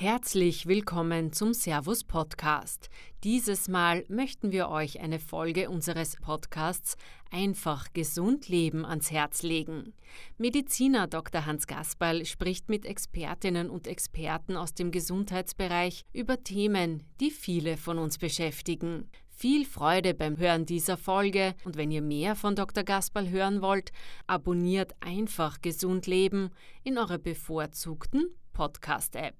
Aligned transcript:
Herzlich 0.00 0.66
willkommen 0.68 1.32
zum 1.32 1.52
Servus 1.52 2.04
Podcast. 2.04 2.88
Dieses 3.24 3.66
Mal 3.66 4.04
möchten 4.08 4.52
wir 4.52 4.68
euch 4.68 5.00
eine 5.00 5.18
Folge 5.18 5.68
unseres 5.68 6.14
Podcasts 6.14 6.96
Einfach 7.32 7.92
gesund 7.94 8.48
leben 8.48 8.86
ans 8.86 9.10
Herz 9.10 9.42
legen. 9.42 9.94
Mediziner 10.36 11.08
Dr. 11.08 11.46
Hans 11.46 11.66
Gasperl 11.66 12.26
spricht 12.26 12.68
mit 12.68 12.86
Expertinnen 12.86 13.70
und 13.70 13.88
Experten 13.88 14.56
aus 14.56 14.72
dem 14.72 14.92
Gesundheitsbereich 14.92 16.04
über 16.12 16.44
Themen, 16.44 17.02
die 17.18 17.32
viele 17.32 17.76
von 17.76 17.98
uns 17.98 18.18
beschäftigen. 18.18 19.10
Viel 19.30 19.66
Freude 19.66 20.14
beim 20.14 20.36
Hören 20.36 20.64
dieser 20.64 20.96
Folge 20.96 21.56
und 21.64 21.76
wenn 21.76 21.90
ihr 21.90 22.02
mehr 22.02 22.36
von 22.36 22.54
Dr. 22.54 22.84
Gasperl 22.84 23.30
hören 23.30 23.62
wollt, 23.62 23.90
abonniert 24.28 24.94
einfach 25.00 25.60
Gesund 25.60 26.06
Leben 26.06 26.50
in 26.84 26.98
eurer 26.98 27.18
bevorzugten 27.18 28.30
Podcast-App. 28.58 29.34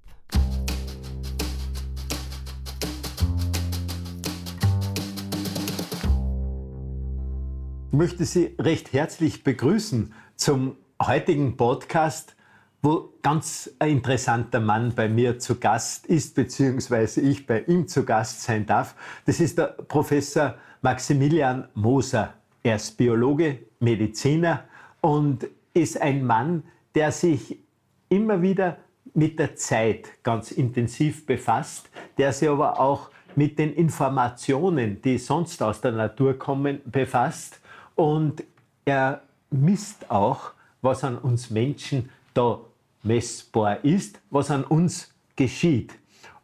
Ich 7.90 7.98
möchte 7.98 8.24
Sie 8.24 8.54
recht 8.60 8.92
herzlich 8.92 9.42
begrüßen 9.42 10.14
zum 10.36 10.76
heutigen 11.02 11.56
Podcast, 11.56 12.36
wo 12.80 13.12
ganz 13.22 13.68
ein 13.80 13.90
interessanter 13.90 14.60
Mann 14.60 14.94
bei 14.94 15.08
mir 15.08 15.40
zu 15.40 15.58
Gast 15.58 16.06
ist, 16.06 16.36
beziehungsweise 16.36 17.20
ich 17.20 17.44
bei 17.44 17.62
ihm 17.62 17.88
zu 17.88 18.04
Gast 18.04 18.42
sein 18.42 18.66
darf. 18.66 18.94
Das 19.26 19.40
ist 19.40 19.58
der 19.58 19.74
Professor 19.88 20.54
Maximilian 20.80 21.66
Moser. 21.74 22.34
Er 22.62 22.76
ist 22.76 22.96
Biologe, 22.96 23.66
Mediziner 23.80 24.62
und 25.00 25.48
ist 25.74 26.00
ein 26.00 26.24
Mann, 26.24 26.62
der 26.94 27.10
sich 27.10 27.58
immer 28.10 28.42
wieder 28.42 28.78
mit 29.18 29.38
der 29.40 29.56
Zeit 29.56 30.22
ganz 30.22 30.52
intensiv 30.52 31.26
befasst, 31.26 31.90
der 32.16 32.32
sich 32.32 32.48
aber 32.48 32.78
auch 32.78 33.10
mit 33.34 33.58
den 33.58 33.74
Informationen, 33.74 35.02
die 35.02 35.18
sonst 35.18 35.60
aus 35.60 35.80
der 35.80 35.92
Natur 35.92 36.38
kommen, 36.38 36.80
befasst. 36.84 37.60
Und 37.96 38.44
er 38.84 39.22
misst 39.50 40.08
auch, 40.08 40.52
was 40.82 41.02
an 41.02 41.18
uns 41.18 41.50
Menschen 41.50 42.10
da 42.32 42.60
messbar 43.02 43.84
ist, 43.84 44.20
was 44.30 44.52
an 44.52 44.62
uns 44.62 45.12
geschieht. 45.34 45.92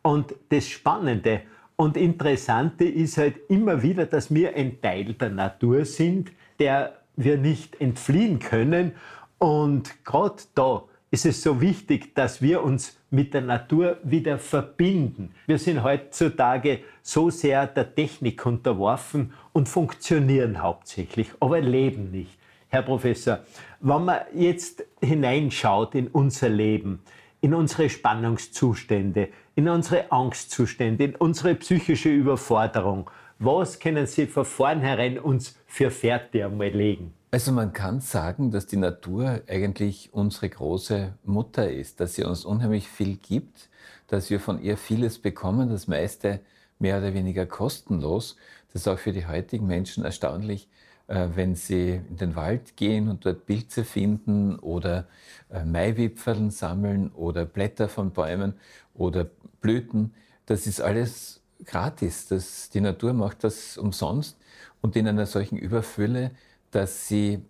Und 0.03 0.35
das 0.49 0.69
Spannende 0.69 1.43
und 1.77 1.97
Interessante 1.97 2.85
ist 2.85 3.19
halt 3.19 3.37
immer 3.49 3.83
wieder, 3.83 4.07
dass 4.07 4.35
wir 4.35 4.57
ein 4.57 4.81
Teil 4.81 5.15
der 5.15 5.31
Natur 5.31 5.85
sind, 5.85 6.33
der 6.59 6.99
wir 7.15 7.39
nicht 7.39 7.81
entfliehen 7.81 8.41
können. 8.41 8.93
Und 9.39 10.05
gerade 10.05 10.43
da 10.55 10.83
ist 11.15 11.27
es 11.27 11.43
so 11.45 11.61
wichtig, 11.61 12.13
dass 12.17 12.43
wir 12.43 12.65
uns 12.65 12.99
mit 13.09 13.35
der 13.35 13.43
Natur 13.43 13.99
wieder 14.03 14.37
verbinden. 14.37 15.33
Wir 15.47 15.59
sind 15.59 15.85
heutzutage 15.85 16.81
so 17.03 17.31
sehr 17.31 17.69
der 17.69 17.95
Technik 17.95 18.45
unterworfen 18.45 19.33
und 19.53 19.69
funktionieren 19.69 20.61
hauptsächlich, 20.61 21.29
aber 21.39 21.61
leben 21.61 22.11
nicht. 22.11 22.37
Herr 22.69 22.83
Professor, 22.83 23.39
wenn 23.79 24.05
man 24.05 24.23
jetzt 24.35 24.85
hineinschaut 25.01 25.95
in 25.95 26.09
unser 26.09 26.49
Leben, 26.49 26.99
in 27.41 27.55
unsere 27.55 27.89
Spannungszustände, 27.89 29.29
in 29.55 29.69
unsere 29.69 30.11
Angstzustände, 30.11 31.05
in 31.05 31.15
unsere 31.15 31.55
psychische 31.55 32.09
Überforderung, 32.09 33.09
was 33.39 33.79
können 33.79 34.07
Sie 34.07 34.27
von 34.27 34.45
vornherein 34.45 35.21
uns 35.21 35.57
für 35.69 35.93
Fährte 35.93 36.45
einmal 36.45 36.71
legen? 36.71 37.15
Also 37.35 37.51
man 37.51 37.73
kann 37.73 38.01
sagen, 38.01 38.53
dass 38.53 38.69
die 38.69 38.77
Natur 38.77 39.41
eigentlich 39.49 40.11
unsere 40.13 40.49
große 40.49 41.15
Mutter 41.25 41.69
ist, 41.69 41.99
dass 41.99 42.15
sie 42.15 42.23
uns 42.23 42.45
unheimlich 42.45 42.89
viel 42.89 43.17
gibt, 43.17 43.71
dass 44.07 44.31
wir 44.31 44.39
von 44.39 44.63
ihr 44.63 44.77
vieles 44.77 45.19
bekommen, 45.19 45.69
das 45.69 45.89
meiste 45.89 46.39
mehr 46.79 46.99
oder 46.99 47.13
weniger 47.13 47.45
kostenlos. 47.45 48.37
Das 48.73 48.83
ist 48.83 48.87
auch 48.89 49.01
für 49.01 49.11
die 49.11 49.27
heutigen 49.27 49.67
Menschen 49.67 50.05
erstaunlich, 50.05 50.69
äh, 51.09 51.27
wenn 51.35 51.57
sie 51.57 52.03
in 52.09 52.19
den 52.19 52.37
Wald 52.37 52.77
gehen 52.77 53.09
und 53.09 53.27
dort 53.27 53.47
Pilze 53.47 53.83
finden 53.83 54.57
oder 54.61 55.09
äh, 55.51 55.65
Maiwipfeln 55.65 56.53
sammeln 56.53 57.11
oder 57.11 57.47
Blätter 57.47 57.89
von 57.89 58.13
Bäumen 58.13 58.55
oder 58.95 59.27
Blüten. 59.61 60.15
Das 60.47 60.69
ist 60.69 60.81
alles 60.81 61.41
gratis. 61.65 62.29
Das, 62.29 62.71
die 62.71 62.81
Natur 62.81 63.13
macht 63.13 63.43
das 63.43 63.77
umsonst 63.77 64.37
und 64.83 64.95
in 64.95 65.09
einer 65.09 65.27
solchen 65.27 65.59
Überfülle 65.59 66.31
dass 66.75 67.07
sie 67.07 67.41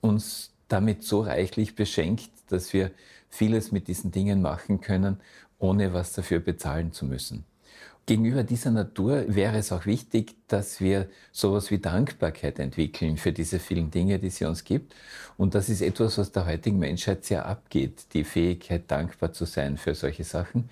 uns 0.00 0.52
damit 0.68 1.04
so 1.04 1.20
reichlich 1.20 1.76
beschenkt, 1.76 2.30
dass 2.48 2.72
wir 2.72 2.90
vieles 3.28 3.72
mit 3.72 3.88
diesen 3.88 4.10
Dingen 4.10 4.42
machen 4.42 4.80
können, 4.80 5.20
ohne 5.58 5.92
was 5.92 6.12
dafür 6.12 6.40
bezahlen 6.40 6.92
zu 6.92 7.04
müssen. 7.06 7.44
Gegenüber 8.06 8.42
dieser 8.42 8.70
Natur 8.70 9.24
wäre 9.28 9.56
es 9.56 9.72
auch 9.72 9.86
wichtig, 9.86 10.34
dass 10.48 10.80
wir 10.80 11.08
sowas 11.32 11.70
wie 11.70 11.78
Dankbarkeit 11.78 12.58
entwickeln 12.58 13.16
für 13.16 13.32
diese 13.32 13.58
vielen 13.58 13.90
Dinge, 13.90 14.18
die 14.18 14.28
sie 14.28 14.44
uns 14.44 14.64
gibt. 14.64 14.94
Und 15.38 15.54
das 15.54 15.70
ist 15.70 15.80
etwas, 15.80 16.18
was 16.18 16.30
der 16.30 16.44
heutigen 16.44 16.78
Menschheit 16.78 17.24
sehr 17.24 17.46
abgeht, 17.46 18.06
die 18.12 18.24
Fähigkeit, 18.24 18.90
dankbar 18.90 19.32
zu 19.32 19.46
sein 19.46 19.78
für 19.78 19.94
solche 19.94 20.24
Sachen 20.24 20.68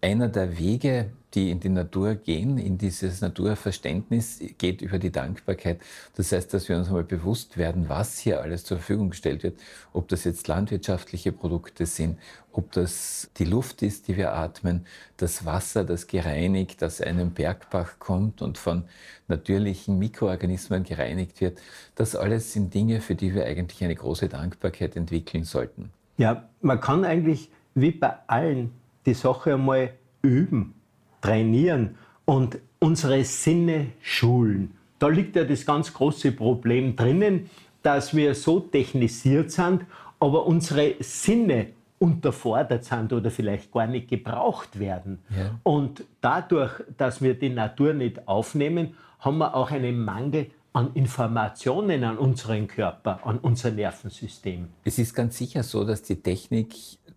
einer 0.00 0.28
der 0.28 0.58
Wege, 0.58 1.10
die 1.34 1.50
in 1.50 1.60
die 1.60 1.68
Natur 1.68 2.14
gehen, 2.14 2.56
in 2.56 2.78
dieses 2.78 3.20
Naturverständnis, 3.20 4.40
geht 4.56 4.80
über 4.80 4.98
die 4.98 5.10
Dankbarkeit. 5.10 5.80
Das 6.16 6.32
heißt, 6.32 6.54
dass 6.54 6.68
wir 6.68 6.76
uns 6.76 6.88
einmal 6.88 7.04
bewusst 7.04 7.58
werden, 7.58 7.88
was 7.88 8.18
hier 8.18 8.40
alles 8.40 8.64
zur 8.64 8.78
Verfügung 8.78 9.10
gestellt 9.10 9.42
wird, 9.42 9.58
ob 9.92 10.08
das 10.08 10.24
jetzt 10.24 10.48
landwirtschaftliche 10.48 11.32
Produkte 11.32 11.84
sind, 11.84 12.18
ob 12.52 12.72
das 12.72 13.30
die 13.36 13.44
Luft 13.44 13.82
ist, 13.82 14.08
die 14.08 14.16
wir 14.16 14.32
atmen, 14.32 14.86
das 15.16 15.44
Wasser, 15.44 15.84
das 15.84 16.06
gereinigt 16.06 16.82
aus 16.82 17.00
einem 17.00 17.32
Bergbach 17.32 17.98
kommt 17.98 18.40
und 18.40 18.56
von 18.56 18.84
natürlichen 19.26 19.98
Mikroorganismen 19.98 20.84
gereinigt 20.84 21.40
wird. 21.40 21.60
Das 21.94 22.16
alles 22.16 22.52
sind 22.52 22.72
Dinge, 22.72 23.00
für 23.00 23.14
die 23.14 23.34
wir 23.34 23.44
eigentlich 23.44 23.84
eine 23.84 23.94
große 23.94 24.28
Dankbarkeit 24.28 24.96
entwickeln 24.96 25.44
sollten. 25.44 25.90
Ja, 26.16 26.48
man 26.62 26.80
kann 26.80 27.04
eigentlich 27.04 27.50
wie 27.74 27.92
bei 27.92 28.14
allen 28.26 28.72
die 29.08 29.14
Sache 29.14 29.54
einmal 29.54 29.94
üben, 30.22 30.74
trainieren 31.20 31.96
und 32.24 32.58
unsere 32.78 33.24
Sinne 33.24 33.88
schulen. 34.02 34.74
Da 34.98 35.08
liegt 35.08 35.36
ja 35.36 35.44
das 35.44 35.64
ganz 35.64 35.92
große 35.94 36.32
Problem 36.32 36.94
drinnen, 36.94 37.48
dass 37.82 38.14
wir 38.14 38.34
so 38.34 38.60
technisiert 38.60 39.50
sind, 39.50 39.86
aber 40.20 40.46
unsere 40.46 40.96
Sinne 41.00 41.68
unterfordert 41.98 42.84
sind 42.84 43.12
oder 43.12 43.30
vielleicht 43.30 43.72
gar 43.72 43.86
nicht 43.86 44.08
gebraucht 44.08 44.78
werden. 44.78 45.20
Ja. 45.30 45.58
Und 45.62 46.04
dadurch, 46.20 46.72
dass 46.96 47.22
wir 47.22 47.34
die 47.34 47.48
Natur 47.48 47.94
nicht 47.94 48.28
aufnehmen, 48.28 48.94
haben 49.20 49.38
wir 49.38 49.54
auch 49.54 49.70
einen 49.70 50.04
Mangel 50.04 50.50
an 50.74 50.90
Informationen 50.94 52.04
an 52.04 52.18
unseren 52.18 52.68
Körper, 52.68 53.20
an 53.24 53.38
unser 53.38 53.70
Nervensystem. 53.70 54.68
Es 54.84 54.98
ist 54.98 55.14
ganz 55.14 55.38
sicher 55.38 55.62
so, 55.62 55.84
dass 55.84 56.02
die 56.02 56.22
Technik 56.22 56.74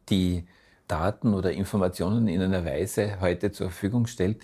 die 0.09 0.45
Daten 0.91 1.33
oder 1.33 1.53
Informationen 1.53 2.27
in 2.27 2.41
einer 2.41 2.65
Weise 2.65 3.21
heute 3.21 3.51
zur 3.51 3.67
Verfügung 3.67 4.07
stellt, 4.07 4.41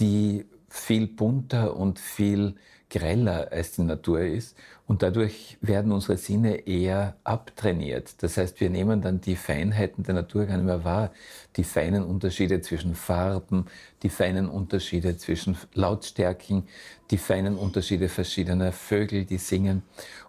die 0.00 0.46
viel 0.70 1.06
bunter 1.06 1.76
und 1.76 1.98
viel 1.98 2.54
greller 2.88 3.48
als 3.52 3.72
die 3.72 3.82
Natur 3.82 4.20
ist. 4.20 4.56
Und 4.86 5.02
dadurch 5.02 5.58
werden 5.60 5.92
unsere 5.92 6.16
Sinne 6.16 6.66
eher 6.66 7.16
abtrainiert. 7.22 8.22
Das 8.22 8.36
heißt, 8.36 8.60
wir 8.60 8.70
nehmen 8.70 9.02
dann 9.02 9.20
die 9.20 9.36
Feinheiten 9.36 10.02
der 10.02 10.14
Natur 10.14 10.46
gar 10.46 10.56
nicht 10.56 10.66
mehr 10.66 10.84
wahr. 10.84 11.12
Die 11.56 11.64
feinen 11.64 12.02
Unterschiede 12.02 12.60
zwischen 12.62 12.94
Farben, 12.94 13.66
die 14.02 14.08
feinen 14.08 14.48
Unterschiede 14.48 15.16
zwischen 15.18 15.56
Lautstärken, 15.74 16.64
die 17.10 17.18
feinen 17.18 17.56
Unterschiede 17.56 18.08
verschiedener 18.08 18.72
Vögel, 18.72 19.24
die 19.26 19.38
singen. 19.38 19.82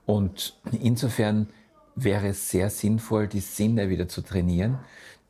Und 0.06 0.56
insofern 0.82 1.48
wäre 1.96 2.28
es 2.28 2.50
sehr 2.50 2.70
sinnvoll, 2.70 3.28
die 3.28 3.40
Sinne 3.40 3.90
wieder 3.90 4.08
zu 4.08 4.22
trainieren, 4.22 4.80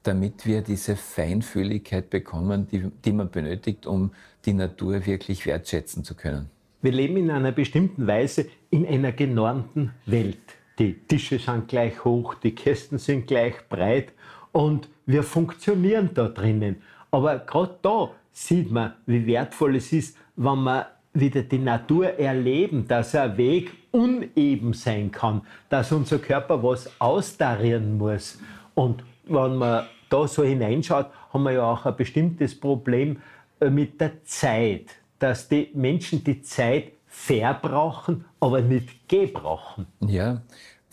damit 0.03 0.45
wir 0.45 0.61
diese 0.61 0.95
Feinfühligkeit 0.95 2.09
bekommen, 2.09 2.67
die, 2.71 2.89
die 3.05 3.13
man 3.13 3.29
benötigt, 3.29 3.85
um 3.85 4.11
die 4.45 4.53
Natur 4.53 5.05
wirklich 5.05 5.45
wertschätzen 5.45 6.03
zu 6.03 6.15
können. 6.15 6.49
Wir 6.81 6.91
leben 6.91 7.17
in 7.17 7.29
einer 7.29 7.51
bestimmten 7.51 8.07
Weise 8.07 8.47
in 8.71 8.87
einer 8.87 9.11
genormten 9.11 9.91
Welt. 10.07 10.39
Die 10.79 10.93
Tische 10.93 11.37
sind 11.37 11.67
gleich 11.67 12.03
hoch, 12.03 12.33
die 12.33 12.55
Kästen 12.55 12.97
sind 12.97 13.27
gleich 13.27 13.53
breit 13.69 14.13
und 14.51 14.89
wir 15.05 15.21
funktionieren 15.21 16.09
da 16.13 16.27
drinnen. 16.27 16.81
Aber 17.11 17.37
gerade 17.39 17.77
da 17.83 18.11
sieht 18.31 18.71
man, 18.71 18.93
wie 19.05 19.27
wertvoll 19.27 19.75
es 19.75 19.93
ist, 19.93 20.17
wenn 20.35 20.59
man 20.59 20.85
wieder 21.13 21.43
die 21.43 21.59
Natur 21.59 22.17
erleben, 22.17 22.87
dass 22.87 23.13
ein 23.13 23.37
Weg 23.37 23.71
uneben 23.91 24.73
sein 24.73 25.11
kann, 25.11 25.41
dass 25.69 25.91
unser 25.91 26.19
Körper 26.19 26.63
was 26.63 26.89
austarieren 26.99 27.97
muss. 27.97 28.39
Und 28.73 29.03
wenn 29.23 29.55
man 29.55 29.85
da 30.09 30.27
so 30.27 30.43
hineinschaut, 30.43 31.07
haben 31.31 31.43
wir 31.43 31.53
ja 31.53 31.63
auch 31.63 31.85
ein 31.85 31.95
bestimmtes 31.95 32.59
Problem 32.59 33.21
äh, 33.59 33.69
mit 33.69 33.99
der 34.01 34.23
Zeit, 34.25 34.87
dass 35.19 35.47
die 35.47 35.69
Menschen 35.73 36.23
die 36.23 36.41
Zeit 36.41 36.93
verbrauchen, 37.07 38.25
aber 38.39 38.61
nicht 38.61 39.07
gebrauchen. 39.07 39.87
Ja, 39.99 40.41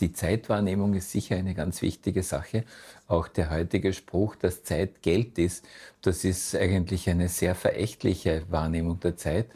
die 0.00 0.12
Zeitwahrnehmung 0.12 0.94
ist 0.94 1.10
sicher 1.10 1.36
eine 1.36 1.54
ganz 1.54 1.82
wichtige 1.82 2.22
Sache. 2.22 2.64
Auch 3.08 3.26
der 3.26 3.50
heutige 3.50 3.92
Spruch, 3.92 4.36
dass 4.36 4.62
Zeit 4.62 5.02
Geld 5.02 5.38
ist, 5.38 5.64
das 6.02 6.24
ist 6.24 6.54
eigentlich 6.54 7.10
eine 7.10 7.28
sehr 7.28 7.56
verächtliche 7.56 8.44
Wahrnehmung 8.48 9.00
der 9.00 9.16
Zeit, 9.16 9.46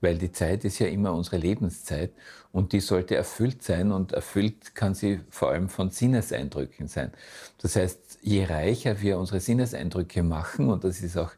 weil 0.00 0.18
die 0.18 0.32
Zeit 0.32 0.64
ist 0.64 0.80
ja 0.80 0.88
immer 0.88 1.12
unsere 1.12 1.36
Lebenszeit 1.36 2.10
und 2.50 2.72
die 2.72 2.80
sollte 2.80 3.14
erfüllt 3.14 3.62
sein 3.62 3.92
und 3.92 4.12
erfüllt 4.12 4.74
kann 4.74 4.94
sie 4.94 5.20
vor 5.30 5.50
allem 5.50 5.68
von 5.68 5.90
Sinneseindrücken 5.90 6.88
sein. 6.88 7.12
Das 7.58 7.76
heißt, 7.76 8.11
je 8.22 8.44
reicher 8.44 9.02
wir 9.02 9.18
unsere 9.18 9.40
Sinneseindrücke 9.40 10.22
machen, 10.22 10.70
und 10.70 10.84
das 10.84 11.02
ist 11.02 11.18
auch 11.18 11.32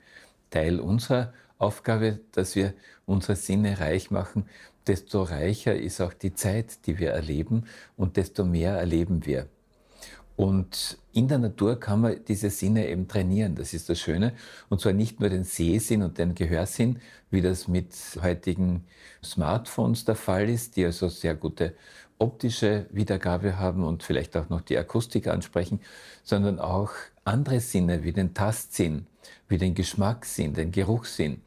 Teil 0.51 0.79
unserer 0.79 1.33
Aufgabe, 1.59 2.21
dass 2.33 2.55
wir 2.55 2.75
unsere 3.07 3.37
Sinne 3.37 3.81
reich 3.81 4.11
machen, 4.11 4.47
desto 4.87 5.23
reicher 5.23 5.75
ist 5.75 6.01
auch 6.01 6.13
die 6.13 6.35
Zeit, 6.35 6.87
die 6.87 6.99
wir 6.99 7.11
erleben 7.11 7.65
und 7.97 8.17
desto 8.17 8.45
mehr 8.45 8.75
erleben 8.75 9.25
wir. 9.25 9.49
Und 10.37 10.99
in 11.13 11.29
der 11.29 11.39
Natur 11.39 11.79
kann 11.79 12.01
man 12.01 12.17
diese 12.27 12.51
Sinne 12.51 12.89
eben 12.89 13.07
trainieren. 13.07 13.55
Das 13.55 13.73
ist 13.73 13.89
das 13.89 14.01
Schöne. 14.01 14.35
Und 14.69 14.81
zwar 14.81 14.93
nicht 14.93 15.21
nur 15.21 15.29
den 15.29 15.45
Sehsinn 15.45 16.03
und 16.03 16.19
den 16.19 16.35
Gehörsinn, 16.35 16.99
wie 17.31 17.41
das 17.41 17.69
mit 17.69 17.95
heutigen 18.21 18.85
Smartphones 19.23 20.05
der 20.05 20.17
Fall 20.17 20.51
ist, 20.51 20.77
die 20.77 20.85
also 20.85 21.09
sehr 21.09 21.37
gute 21.37 21.75
optische 22.19 22.87
Wiedergabe 22.91 23.59
haben 23.59 23.85
und 23.85 24.03
vielleicht 24.03 24.37
auch 24.37 24.49
noch 24.49 24.61
die 24.61 24.79
Akustik 24.79 25.27
ansprechen, 25.27 25.81
sondern 26.23 26.59
auch 26.59 26.91
andere 27.25 27.61
Sinne 27.61 28.05
wie 28.05 28.13
den 28.13 28.35
Tastsinn, 28.35 29.07
wie 29.49 29.59
den 29.59 29.75
Geschmackssinn, 29.75 30.55
den 30.55 30.73
Geruchssinn 30.73 31.43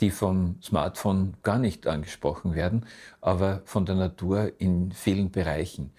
die 0.00 0.10
vom 0.10 0.56
Smartphone 0.62 1.34
gar 1.42 1.58
nicht 1.58 1.86
angesprochen 1.86 2.54
werden, 2.54 2.86
aber 3.20 3.62
von 3.64 3.86
der 3.86 3.94
Natur 3.94 4.52
in 4.58 4.92
vielen 4.92 5.30
Bereichen. 5.30 5.90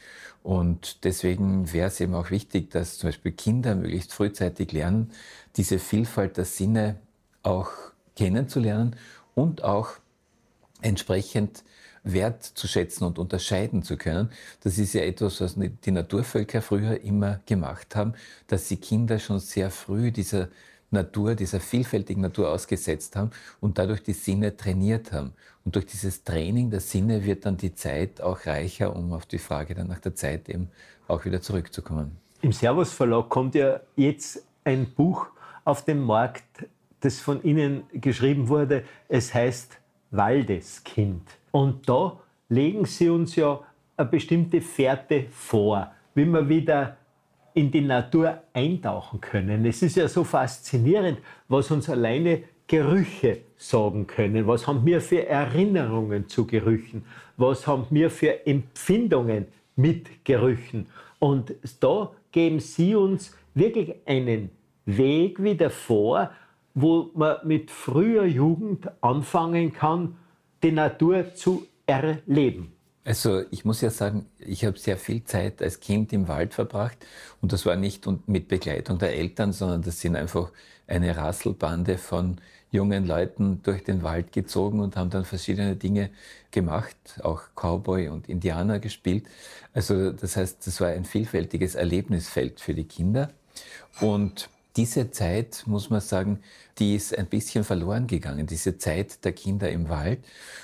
Und 0.44 1.04
deswegen 1.04 1.74
wäre 1.74 1.88
es 1.88 2.00
eben 2.00 2.14
auch 2.14 2.30
wichtig, 2.30 2.70
dass 2.72 2.98
zum 3.00 3.10
Beispiel 3.10 3.32
Kinder 3.32 3.76
möglichst 3.76 4.14
frühzeitig 4.14 4.72
lernen, 4.72 5.12
diese 5.56 5.80
Vielfalt 5.80 6.38
der 6.38 6.46
Sinne 6.46 6.98
auch 7.44 7.72
kennenzulernen 8.16 8.96
und 9.36 9.64
auch 9.64 9.90
entsprechend 10.82 11.64
wertzuschätzen 12.14 13.06
und 13.06 13.20
unterscheiden 13.20 13.84
zu 13.84 13.98
können. 13.98 14.30
Das 14.64 14.78
ist 14.78 14.94
ja 14.94 15.02
etwas, 15.02 15.42
was 15.42 15.56
die 15.58 15.92
Naturvölker 15.92 16.62
früher 16.62 17.02
immer 17.02 17.40
gemacht 17.46 17.96
haben, 17.96 18.14
dass 18.48 18.68
sie 18.68 18.78
Kinder 18.78 19.20
schon 19.20 19.40
sehr 19.40 19.70
früh 19.70 20.12
dieser 20.12 20.50
Natur, 20.90 21.36
dieser 21.36 21.60
vielfältigen 21.60 22.22
Natur 22.22 22.50
ausgesetzt 22.50 23.16
haben 23.16 23.32
und 23.60 23.78
dadurch 23.78 24.04
die 24.04 24.14
Sinne 24.14 24.56
trainiert 24.56 25.12
haben. 25.12 25.34
Und 25.66 25.76
durch 25.76 25.86
dieses 25.86 26.24
Training 26.24 26.70
der 26.70 26.80
Sinne 26.80 27.26
wird 27.26 27.46
dann 27.46 27.58
die 27.58 27.76
Zeit 27.76 28.22
auch 28.22 28.46
reicher, 28.46 28.96
um 28.96 29.12
auf 29.12 29.26
die 29.26 29.38
Frage 29.38 29.76
dann 29.76 29.88
nach 29.88 30.00
der 30.00 30.16
Zeit 30.16 30.48
eben 30.48 30.70
auch 31.08 31.26
wieder 31.26 31.42
zurückzukommen. 31.42 32.18
Im 32.42 32.52
Servus 32.54 32.94
Verlag 32.94 33.30
kommt 33.30 33.56
ja 33.56 33.82
jetzt 33.96 34.44
ein 34.64 34.86
Buch 34.94 35.28
auf 35.66 35.84
den 35.84 36.00
Markt, 36.00 36.68
das 37.02 37.20
von 37.20 37.44
Ihnen 37.44 37.84
geschrieben 37.94 38.48
wurde. 38.48 38.84
Es 39.10 39.34
heißt 39.34 39.78
Waldeskind. 40.12 41.24
Und 41.58 41.90
da 41.90 42.20
legen 42.50 42.86
Sie 42.86 43.10
uns 43.10 43.36
ja 43.36 43.60
eine 43.96 44.08
bestimmte 44.08 44.62
Fährte 44.62 45.26
vor, 45.32 45.92
wie 46.14 46.26
man 46.26 46.48
wieder 46.48 46.98
in 47.56 47.72
die 47.72 47.82
Natur 47.82 48.44
eintauchen 48.54 49.20
können. 49.20 49.66
Es 49.66 49.82
ist 49.82 49.96
ja 49.96 50.08
so 50.08 50.24
faszinierend, 50.24 51.18
was 51.48 51.72
uns 51.72 51.90
alleine 51.90 52.44
Gerüche 52.68 53.40
sagen 53.58 54.06
können. 54.06 54.46
Was 54.46 54.68
haben 54.68 54.86
wir 54.86 55.02
für 55.02 55.26
Erinnerungen 55.26 56.28
zu 56.28 56.46
Gerüchen? 56.46 57.06
Was 57.38 57.66
haben 57.66 57.88
wir 57.90 58.12
für 58.12 58.46
Empfindungen 58.46 59.48
mit 59.76 60.24
Gerüchen? 60.26 60.86
Und 61.18 61.56
da 61.80 62.12
geben 62.32 62.60
Sie 62.60 62.94
uns 62.94 63.36
wirklich 63.56 63.96
einen 64.06 64.52
Weg 64.86 65.42
wieder 65.42 65.72
vor, 65.72 66.30
wo 66.76 67.10
man 67.16 67.38
mit 67.46 67.72
früher 67.72 68.26
Jugend 68.26 68.92
anfangen 69.02 69.74
kann, 69.74 70.18
die 70.64 70.72
Natur 70.72 71.34
zu 71.36 71.68
erleben. 71.86 72.74
Also 73.06 73.44
ich 73.52 73.64
muss 73.64 73.80
ja 73.80 73.90
sagen, 73.90 74.26
ich 74.38 74.66
habe 74.66 74.78
sehr 74.78 74.98
viel 74.98 75.24
Zeit 75.24 75.62
als 75.62 75.80
Kind 75.80 76.12
im 76.12 76.28
Wald 76.28 76.54
verbracht 76.54 76.98
und 77.42 77.54
das 77.54 77.66
war 77.66 77.78
nicht 77.78 78.06
mit 78.28 78.50
Begleitung 78.50 79.00
der 79.00 79.14
Eltern, 79.14 79.54
sondern 79.54 79.82
das 79.82 80.02
sind 80.02 80.18
einfach 80.18 80.52
eine 80.88 81.16
Rasselbande 81.16 81.98
von 81.98 82.42
jungen 82.70 83.08
Leuten 83.08 83.62
durch 83.64 83.86
den 83.86 84.04
Wald 84.04 84.34
gezogen 84.34 84.82
und 84.82 84.98
haben 84.98 85.10
dann 85.10 85.24
verschiedene 85.24 85.78
Dinge 85.78 86.10
gemacht, 86.52 86.98
auch 87.24 87.44
Cowboy 87.56 88.10
und 88.10 88.28
Indianer 88.28 88.80
gespielt. 88.80 89.26
Also 89.74 90.12
das 90.12 90.36
heißt, 90.36 90.68
das 90.68 90.82
war 90.82 90.90
ein 90.90 91.06
vielfältiges 91.06 91.76
Erlebnisfeld 91.76 92.60
für 92.60 92.74
die 92.74 92.84
Kinder 92.84 93.30
und 94.02 94.50
diese 94.78 95.12
Zeit, 95.12 95.64
muss 95.66 95.90
man 95.90 96.02
sagen, 96.02 96.40
die 96.78 96.96
ist 96.96 97.18
ein 97.18 97.26
bisschen 97.26 97.64
verloren 97.64 98.08
gegangen, 98.08 98.46
diese 98.46 98.78
Zeit 98.78 99.26
der 99.26 99.34
Kinder 99.34 99.70
im 99.70 99.90
Wald. 99.90 100.20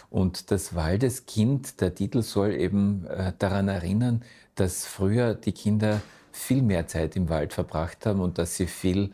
Und 0.10 0.52
das 0.52 0.76
Waldeskind, 0.76 1.82
der 1.82 1.96
Titel 1.96 2.22
soll 2.22 2.54
eben 2.54 3.06
äh, 3.08 3.34
daran 3.40 3.68
erinnern, 3.68 4.24
dass 4.56 4.86
früher 4.86 5.34
die 5.34 5.52
Kinder 5.52 6.02
viel 6.32 6.62
mehr 6.62 6.88
Zeit 6.88 7.16
im 7.16 7.30
Wald 7.30 7.54
verbracht 7.54 8.06
haben 8.06 8.22
und 8.22 8.38
dass 8.38 8.56
sie 8.56 8.68
viel 8.68 9.12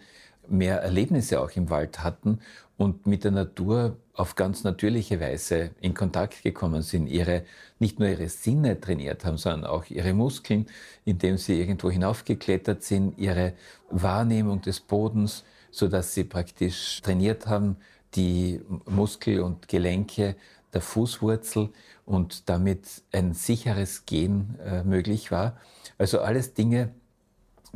mehr 0.48 0.82
Erlebnisse 0.82 1.40
auch 1.40 1.52
im 1.52 1.70
Wald 1.70 2.04
hatten 2.04 2.40
und 2.78 3.08
mit 3.08 3.24
der 3.24 3.32
Natur 3.32 3.98
auf 4.20 4.36
ganz 4.36 4.66
natürliche 4.66 5.22
Weise 5.22 5.72
in 5.80 5.94
Kontakt 5.94 6.44
gekommen 6.44 6.82
sind, 6.82 7.08
ihre, 7.08 7.46
nicht 7.80 8.00
nur 8.00 8.10
ihre 8.10 8.28
Sinne 8.28 8.82
trainiert 8.82 9.24
haben, 9.24 9.38
sondern 9.38 9.66
auch 9.66 9.86
ihre 9.86 10.14
Muskeln, 10.14 10.66
indem 11.06 11.38
sie 11.38 11.58
irgendwo 11.58 11.90
hinaufgeklettert 11.90 12.84
sind, 12.84 13.18
ihre 13.18 13.54
Wahrnehmung 13.90 14.62
des 14.62 14.82
Bodens, 14.82 15.46
so 15.72 15.88
dass 15.88 16.14
sie 16.14 16.26
praktisch 16.26 17.02
trainiert 17.02 17.48
haben, 17.48 17.78
die 18.16 18.60
Muskel 18.86 19.40
und 19.40 19.70
Gelenke 19.70 20.36
der 20.74 20.82
Fußwurzel 20.82 21.70
und 22.06 22.50
damit 22.50 22.86
ein 23.14 23.34
sicheres 23.34 24.06
Gehen 24.06 24.60
äh, 24.66 24.84
möglich 24.84 25.32
war. 25.32 25.58
Also 25.98 26.20
alles 26.20 26.54
Dinge, 26.54 26.90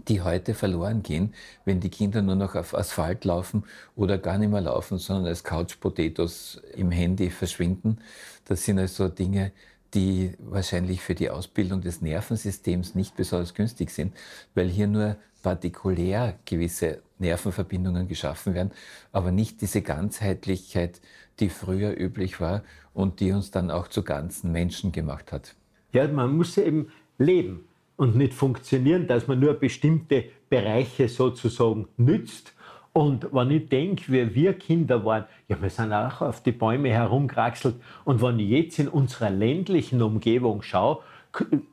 die 0.07 0.21
heute 0.21 0.53
verloren 0.53 1.03
gehen, 1.03 1.33
wenn 1.65 1.79
die 1.79 1.89
Kinder 1.89 2.21
nur 2.21 2.35
noch 2.35 2.55
auf 2.55 2.75
Asphalt 2.75 3.25
laufen 3.25 3.63
oder 3.95 4.17
gar 4.17 4.37
nicht 4.37 4.49
mehr 4.49 4.61
laufen, 4.61 4.97
sondern 4.97 5.27
als 5.27 5.43
Couch-Potatoes 5.43 6.61
im 6.75 6.91
Handy 6.91 7.29
verschwinden. 7.29 7.99
Das 8.45 8.65
sind 8.65 8.79
also 8.79 9.07
Dinge, 9.07 9.51
die 9.93 10.33
wahrscheinlich 10.39 11.01
für 11.01 11.15
die 11.15 11.29
Ausbildung 11.29 11.81
des 11.81 12.01
Nervensystems 12.01 12.95
nicht 12.95 13.15
besonders 13.15 13.53
günstig 13.53 13.91
sind, 13.91 14.13
weil 14.55 14.67
hier 14.67 14.87
nur 14.87 15.17
partikulär 15.43 16.39
gewisse 16.45 17.01
Nervenverbindungen 17.19 18.07
geschaffen 18.07 18.53
werden, 18.53 18.71
aber 19.11 19.31
nicht 19.31 19.61
diese 19.61 19.81
Ganzheitlichkeit, 19.81 21.01
die 21.39 21.49
früher 21.49 21.99
üblich 21.99 22.39
war 22.39 22.63
und 22.93 23.19
die 23.19 23.31
uns 23.31 23.51
dann 23.51 23.69
auch 23.69 23.87
zu 23.87 24.03
ganzen 24.03 24.51
Menschen 24.51 24.91
gemacht 24.91 25.31
hat. 25.31 25.55
Ja, 25.91 26.07
man 26.07 26.35
muss 26.35 26.57
eben 26.57 26.91
leben 27.17 27.65
und 28.03 28.17
nicht 28.17 28.33
funktionieren, 28.33 29.07
dass 29.07 29.27
man 29.29 29.39
nur 29.39 29.53
bestimmte 29.53 30.25
Bereiche 30.49 31.07
sozusagen 31.07 31.87
nützt. 31.95 32.53
Und 32.91 33.29
wenn 33.31 33.49
ich 33.49 33.69
denke, 33.69 34.11
wie 34.11 34.35
wir 34.35 34.53
Kinder 34.53 35.05
waren, 35.05 35.23
ja, 35.47 35.59
wir 35.61 35.69
sind 35.69 35.93
auch 35.93 36.19
auf 36.21 36.43
die 36.43 36.51
Bäume 36.51 36.89
herumkraxelt. 36.89 37.75
Und 38.03 38.21
wenn 38.21 38.39
ich 38.39 38.49
jetzt 38.49 38.79
in 38.79 38.89
unserer 38.89 39.29
ländlichen 39.29 40.01
Umgebung 40.01 40.61
schaue, 40.63 40.99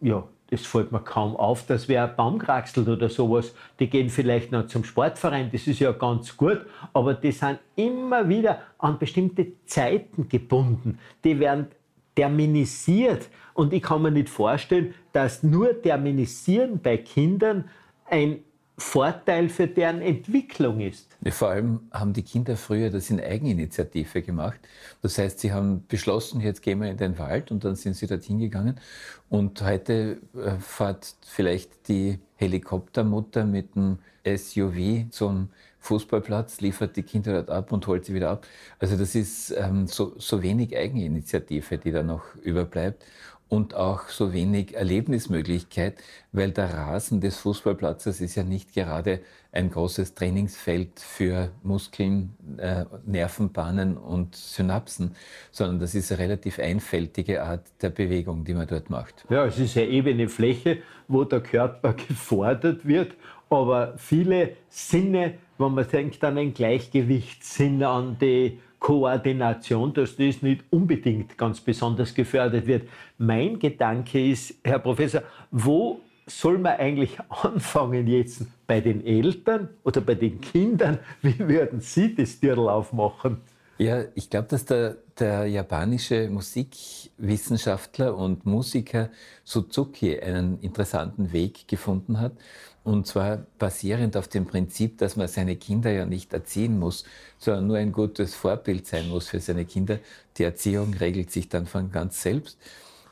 ja, 0.01 0.23
es 0.51 0.67
fällt 0.67 0.93
mir 0.93 1.01
kaum 1.01 1.35
auf, 1.35 1.67
dass 1.67 1.89
wer 1.89 2.09
ein 2.09 2.15
Baum 2.15 2.39
kraxelt 2.39 2.87
oder 2.89 3.09
sowas. 3.09 3.53
Die 3.81 3.91
gehen 3.91 4.09
vielleicht 4.09 4.53
noch 4.53 4.69
zum 4.69 4.85
Sportverein, 4.85 5.51
das 5.51 5.67
ist 5.67 5.81
ja 5.81 5.91
ganz 5.91 6.37
gut, 6.37 6.61
aber 6.93 7.15
die 7.15 7.33
sind 7.33 7.59
immer 7.75 8.29
wieder 8.29 8.61
an 8.79 9.01
bestimmte 9.01 9.49
Zeiten 9.67 10.29
gebunden. 10.29 11.01
Die 11.25 11.41
werden 11.41 11.67
terminisiert. 12.15 13.29
Und 13.55 13.73
ich 13.73 13.83
kann 13.83 14.03
mir 14.03 14.11
nicht 14.11 14.29
vorstellen, 14.29 14.95
dass 15.13 15.43
nur 15.43 15.81
Terminisieren 15.83 16.81
bei 16.81 16.97
Kindern 16.97 17.69
ein 18.07 18.41
Vorteil 18.81 19.51
für 19.51 19.67
deren 19.67 20.01
Entwicklung 20.01 20.81
ist. 20.81 21.17
Vor 21.31 21.51
allem 21.51 21.81
haben 21.93 22.15
die 22.15 22.23
Kinder 22.23 22.57
früher 22.57 22.89
das 22.91 23.11
in 23.11 23.21
Eigeninitiative 23.21 24.23
gemacht. 24.23 24.59
Das 25.03 25.19
heißt, 25.19 25.39
sie 25.41 25.53
haben 25.53 25.85
beschlossen, 25.87 26.41
jetzt 26.41 26.63
gehen 26.63 26.81
wir 26.81 26.91
in 26.91 26.97
den 26.97 27.19
Wald 27.19 27.51
und 27.51 27.63
dann 27.63 27.77
sind 27.77 27.95
sie 27.95 28.07
dorthin 28.07 28.39
gegangen. 28.39 28.81
Und 29.29 29.63
heute 29.63 30.19
äh, 30.35 30.53
fährt 30.59 31.15
vielleicht 31.27 31.89
die 31.89 32.19
Helikoptermutter 32.37 33.45
mit 33.45 33.75
dem 33.75 33.99
SUV 34.25 35.11
zum 35.11 35.51
Fußballplatz, 35.81 36.61
liefert 36.61 36.97
die 36.97 37.03
Kinder 37.03 37.33
dort 37.33 37.51
ab 37.51 37.73
und 37.73 37.87
holt 37.87 38.05
sie 38.05 38.15
wieder 38.15 38.31
ab. 38.31 38.47
Also 38.79 38.97
das 38.97 39.15
ist 39.15 39.51
ähm, 39.51 39.87
so, 39.87 40.15
so 40.19 40.43
wenig 40.43 40.77
Eigeninitiative, 40.77 41.79
die 41.79 41.91
da 41.91 42.03
noch 42.03 42.35
überbleibt. 42.43 43.05
und 43.51 43.75
auch 43.75 44.09
so 44.09 44.33
wenig 44.33 44.77
Erlebnismöglichkeit, 44.77 45.99
weil 46.31 46.53
der 46.53 46.73
Rasen 46.73 47.21
des 47.21 47.37
Fußballplatzes 47.39 48.21
ist 48.21 48.37
ja 48.37 48.45
nicht 48.45 48.73
gerade 48.73 49.21
ein 49.51 49.71
großes 49.71 50.15
Trainingsfeld 50.15 51.01
für 51.01 51.51
Muskeln, 51.65 52.37
äh, 52.59 52.85
Nervenbahnen 53.05 53.97
und 53.97 54.37
Synapsen, 54.37 55.17
sondern 55.51 55.81
das 55.81 55.97
ist 55.97 56.13
eine 56.13 56.21
relativ 56.21 56.61
einfältige 56.61 57.43
Art 57.43 57.67
der 57.83 57.91
Bewegung, 57.91 58.45
die 58.45 58.55
man 58.55 58.69
dort 58.69 58.89
macht. 58.89 59.27
Ja, 59.29 59.45
es 59.47 59.59
ist 59.59 59.77
eine 59.77 59.89
ebene 59.89 60.29
Fläche, 60.29 60.79
wo 61.09 61.25
der 61.25 61.41
Körper 61.41 61.93
gefordert 62.09 62.87
wird, 62.87 63.17
aber 63.51 63.95
viele 63.99 64.57
Sinne, 64.69 65.35
wenn 65.61 65.75
man 65.75 65.87
denkt 65.89 66.25
an 66.25 66.39
ein 66.39 66.55
Gleichgewichtssinn, 66.55 67.83
an 67.83 68.17
die 68.19 68.59
Koordination, 68.79 69.93
dass 69.93 70.17
das 70.17 70.41
nicht 70.41 70.65
unbedingt 70.71 71.37
ganz 71.37 71.61
besonders 71.61 72.15
gefördert 72.15 72.67
wird. 72.67 72.89
Mein 73.19 73.59
Gedanke 73.59 74.31
ist, 74.31 74.55
Herr 74.65 74.79
Professor, 74.79 75.23
wo 75.51 76.01
soll 76.27 76.59
man 76.59 76.79
eigentlich 76.79 77.19
anfangen 77.29 78.07
jetzt? 78.07 78.47
Bei 78.67 78.81
den 78.81 79.05
Eltern 79.05 79.69
oder 79.85 80.01
bei 80.01 80.15
den 80.15 80.41
Kindern? 80.41 80.99
Wie 81.23 81.39
würden 81.39 81.81
Sie 81.81 82.15
das 82.15 82.41
Dirl 82.41 82.69
aufmachen? 82.69 83.39
Ja, 83.79 84.05
ich 84.15 84.29
glaube, 84.29 84.47
dass 84.49 84.67
der, 84.67 84.99
der 85.19 85.47
japanische 85.47 86.29
Musikwissenschaftler 86.29 88.15
und 88.15 88.45
Musiker 88.45 89.09
Suzuki 89.43 90.21
einen 90.21 90.61
interessanten 90.61 91.33
Weg 91.33 91.67
gefunden 91.67 92.21
hat. 92.21 92.33
Und 92.83 93.07
zwar 93.07 93.45
basierend 93.59 94.17
auf 94.17 94.29
dem 94.29 94.47
Prinzip, 94.47 94.99
dass 94.99 95.17
man 95.17 95.29
seine 95.29 95.57
Kinder 95.57 95.91
ja 95.91 96.07
nicht 96.07 96.33
erziehen 96.33 96.79
muss, 96.79 97.05
sondern 97.39 97.67
nur 97.67 97.77
ein 97.77 97.93
gutes 97.93 98.35
Vorbild 98.35 98.87
sein 98.87 99.09
muss 99.09 99.29
für 99.29 99.41
seine 99.41 99.67
Kinder. 99.67 99.99
Die 100.39 100.45
Erziehung 100.45 100.95
regelt 100.95 101.31
sich 101.31 101.49
dann 101.49 101.67
von 101.67 101.93
ganz 101.93 102.23
selbst. 102.23 102.59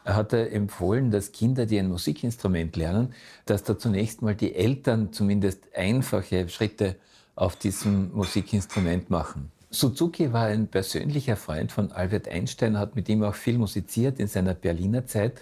Er 0.04 0.16
hat 0.16 0.32
er 0.32 0.52
empfohlen, 0.52 1.10
dass 1.10 1.32
Kinder, 1.32 1.66
die 1.66 1.78
ein 1.78 1.88
Musikinstrument 1.88 2.76
lernen, 2.76 3.14
dass 3.44 3.62
da 3.62 3.78
zunächst 3.78 4.22
mal 4.22 4.34
die 4.34 4.54
Eltern 4.54 5.12
zumindest 5.12 5.64
einfache 5.74 6.48
Schritte 6.48 6.96
auf 7.34 7.56
diesem 7.56 8.12
Musikinstrument 8.14 9.10
machen. 9.10 9.52
Suzuki 9.70 10.32
war 10.32 10.46
ein 10.46 10.68
persönlicher 10.68 11.36
Freund 11.36 11.72
von 11.72 11.92
Albert 11.92 12.26
Einstein, 12.26 12.78
hat 12.78 12.96
mit 12.96 13.08
ihm 13.08 13.22
auch 13.22 13.34
viel 13.34 13.58
musiziert 13.58 14.18
in 14.18 14.26
seiner 14.26 14.54
Berliner 14.54 15.04
Zeit. 15.04 15.40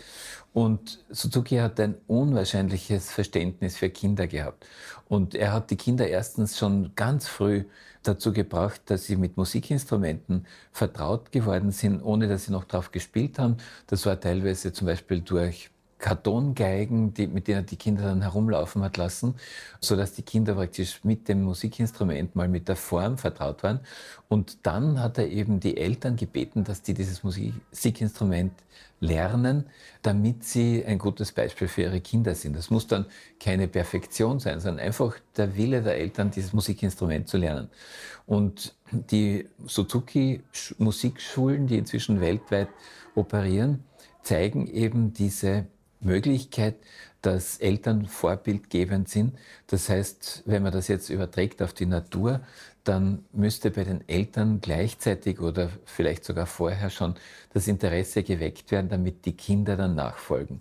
Und 0.53 1.05
Suzuki 1.11 1.57
hat 1.59 1.79
ein 1.79 1.95
unwahrscheinliches 2.09 3.11
Verständnis 3.11 3.77
für 3.77 3.89
Kinder 3.89 4.27
gehabt. 4.27 4.67
Und 5.09 5.35
er 5.37 5.53
hat 5.53 5.71
die 5.71 5.77
Kinder 5.77 6.09
erstens 6.09 6.59
schon 6.59 6.93
ganz 6.97 7.29
früh 7.29 7.65
dazu 8.03 8.33
gebracht, 8.33 8.81
dass 8.87 9.05
sie 9.05 9.17
mit 9.17 9.37
Musikinstrumenten 9.37 10.47
vertraut 10.73 11.31
geworden 11.31 11.71
sind, 11.71 12.03
ohne 12.03 12.27
dass 12.27 12.47
sie 12.47 12.53
noch 12.53 12.65
drauf 12.65 12.91
gespielt 12.91 13.39
haben. 13.39 13.59
Das 13.87 14.07
war 14.07 14.19
teilweise 14.19 14.73
zum 14.73 14.87
Beispiel 14.87 15.21
durch 15.21 15.71
Kartongeigen, 15.99 17.15
die, 17.15 17.27
mit 17.27 17.49
denen 17.49 17.65
die 17.65 17.77
Kinder 17.77 18.05
dann 18.05 18.23
herumlaufen 18.23 18.83
hat 18.83 18.97
lassen, 18.97 19.35
so 19.81 19.97
dass 19.97 20.13
die 20.13 20.23
Kinder 20.23 20.55
praktisch 20.55 21.01
mit 21.05 21.29
dem 21.29 21.43
Musikinstrument 21.43 22.37
mal 22.37 22.49
mit 22.49 22.69
der 22.69 22.77
Form 22.77 23.17
vertraut 23.17 23.63
waren. 23.63 23.81
Und 24.29 24.67
dann 24.67 25.01
hat 25.01 25.19
er 25.19 25.29
eben 25.29 25.59
die 25.59 25.77
Eltern 25.77 26.17
gebeten, 26.17 26.65
dass 26.65 26.83
die 26.83 26.93
dieses 26.93 27.23
Musikinstrument 27.23 28.53
lernen, 29.01 29.67
damit 30.03 30.45
sie 30.45 30.85
ein 30.85 30.99
gutes 30.99 31.33
Beispiel 31.33 31.69
für 31.69 31.83
ihre 31.83 32.01
Kinder 32.01 32.35
sind. 32.35 32.57
Das 32.57 32.71
muss 32.71 32.87
dann 32.87 33.07
keine 33.41 33.69
Perfektion 33.69 34.39
sein, 34.39 34.61
sondern 34.61 34.85
einfach 34.85 35.17
der 35.37 35.57
Wille 35.57 35.83
der 35.83 35.97
Eltern, 35.97 36.31
dieses 36.31 36.53
Musikinstrument 36.53 37.29
zu 37.29 37.37
lernen. 37.37 37.69
Und 38.27 38.75
die 38.91 39.49
Suzuki 39.67 40.43
Musikschulen, 40.79 41.67
die 41.67 41.79
inzwischen 41.79 42.21
weltweit 42.21 42.69
operieren, 43.15 43.85
zeigen 44.23 44.67
eben 44.67 45.13
diese 45.13 45.67
Möglichkeit, 46.07 46.77
dass 47.23 47.59
Eltern 47.59 48.07
vorbildgebend 48.07 49.09
sind. 49.09 49.37
Das 49.67 49.89
heißt, 49.89 50.45
wenn 50.47 50.63
man 50.63 50.73
das 50.73 50.89
jetzt 50.89 51.11
überträgt 51.11 51.61
auf 51.61 51.73
die 51.73 51.87
Natur, 51.87 52.41
dann 52.85 53.25
müsste 53.33 53.71
bei 53.73 53.85
den 53.85 54.09
Eltern 54.09 54.61
gleichzeitig 54.61 55.41
oder 55.41 55.71
vielleicht 55.85 56.25
sogar 56.25 56.47
vorher 56.47 56.89
schon 56.89 57.17
das 57.53 57.67
Interesse 57.67 58.23
geweckt 58.23 58.71
werden, 58.71 58.89
damit 58.89 59.25
die 59.25 59.33
Kinder 59.33 59.77
dann 59.77 59.97
nachfolgen. 59.97 60.61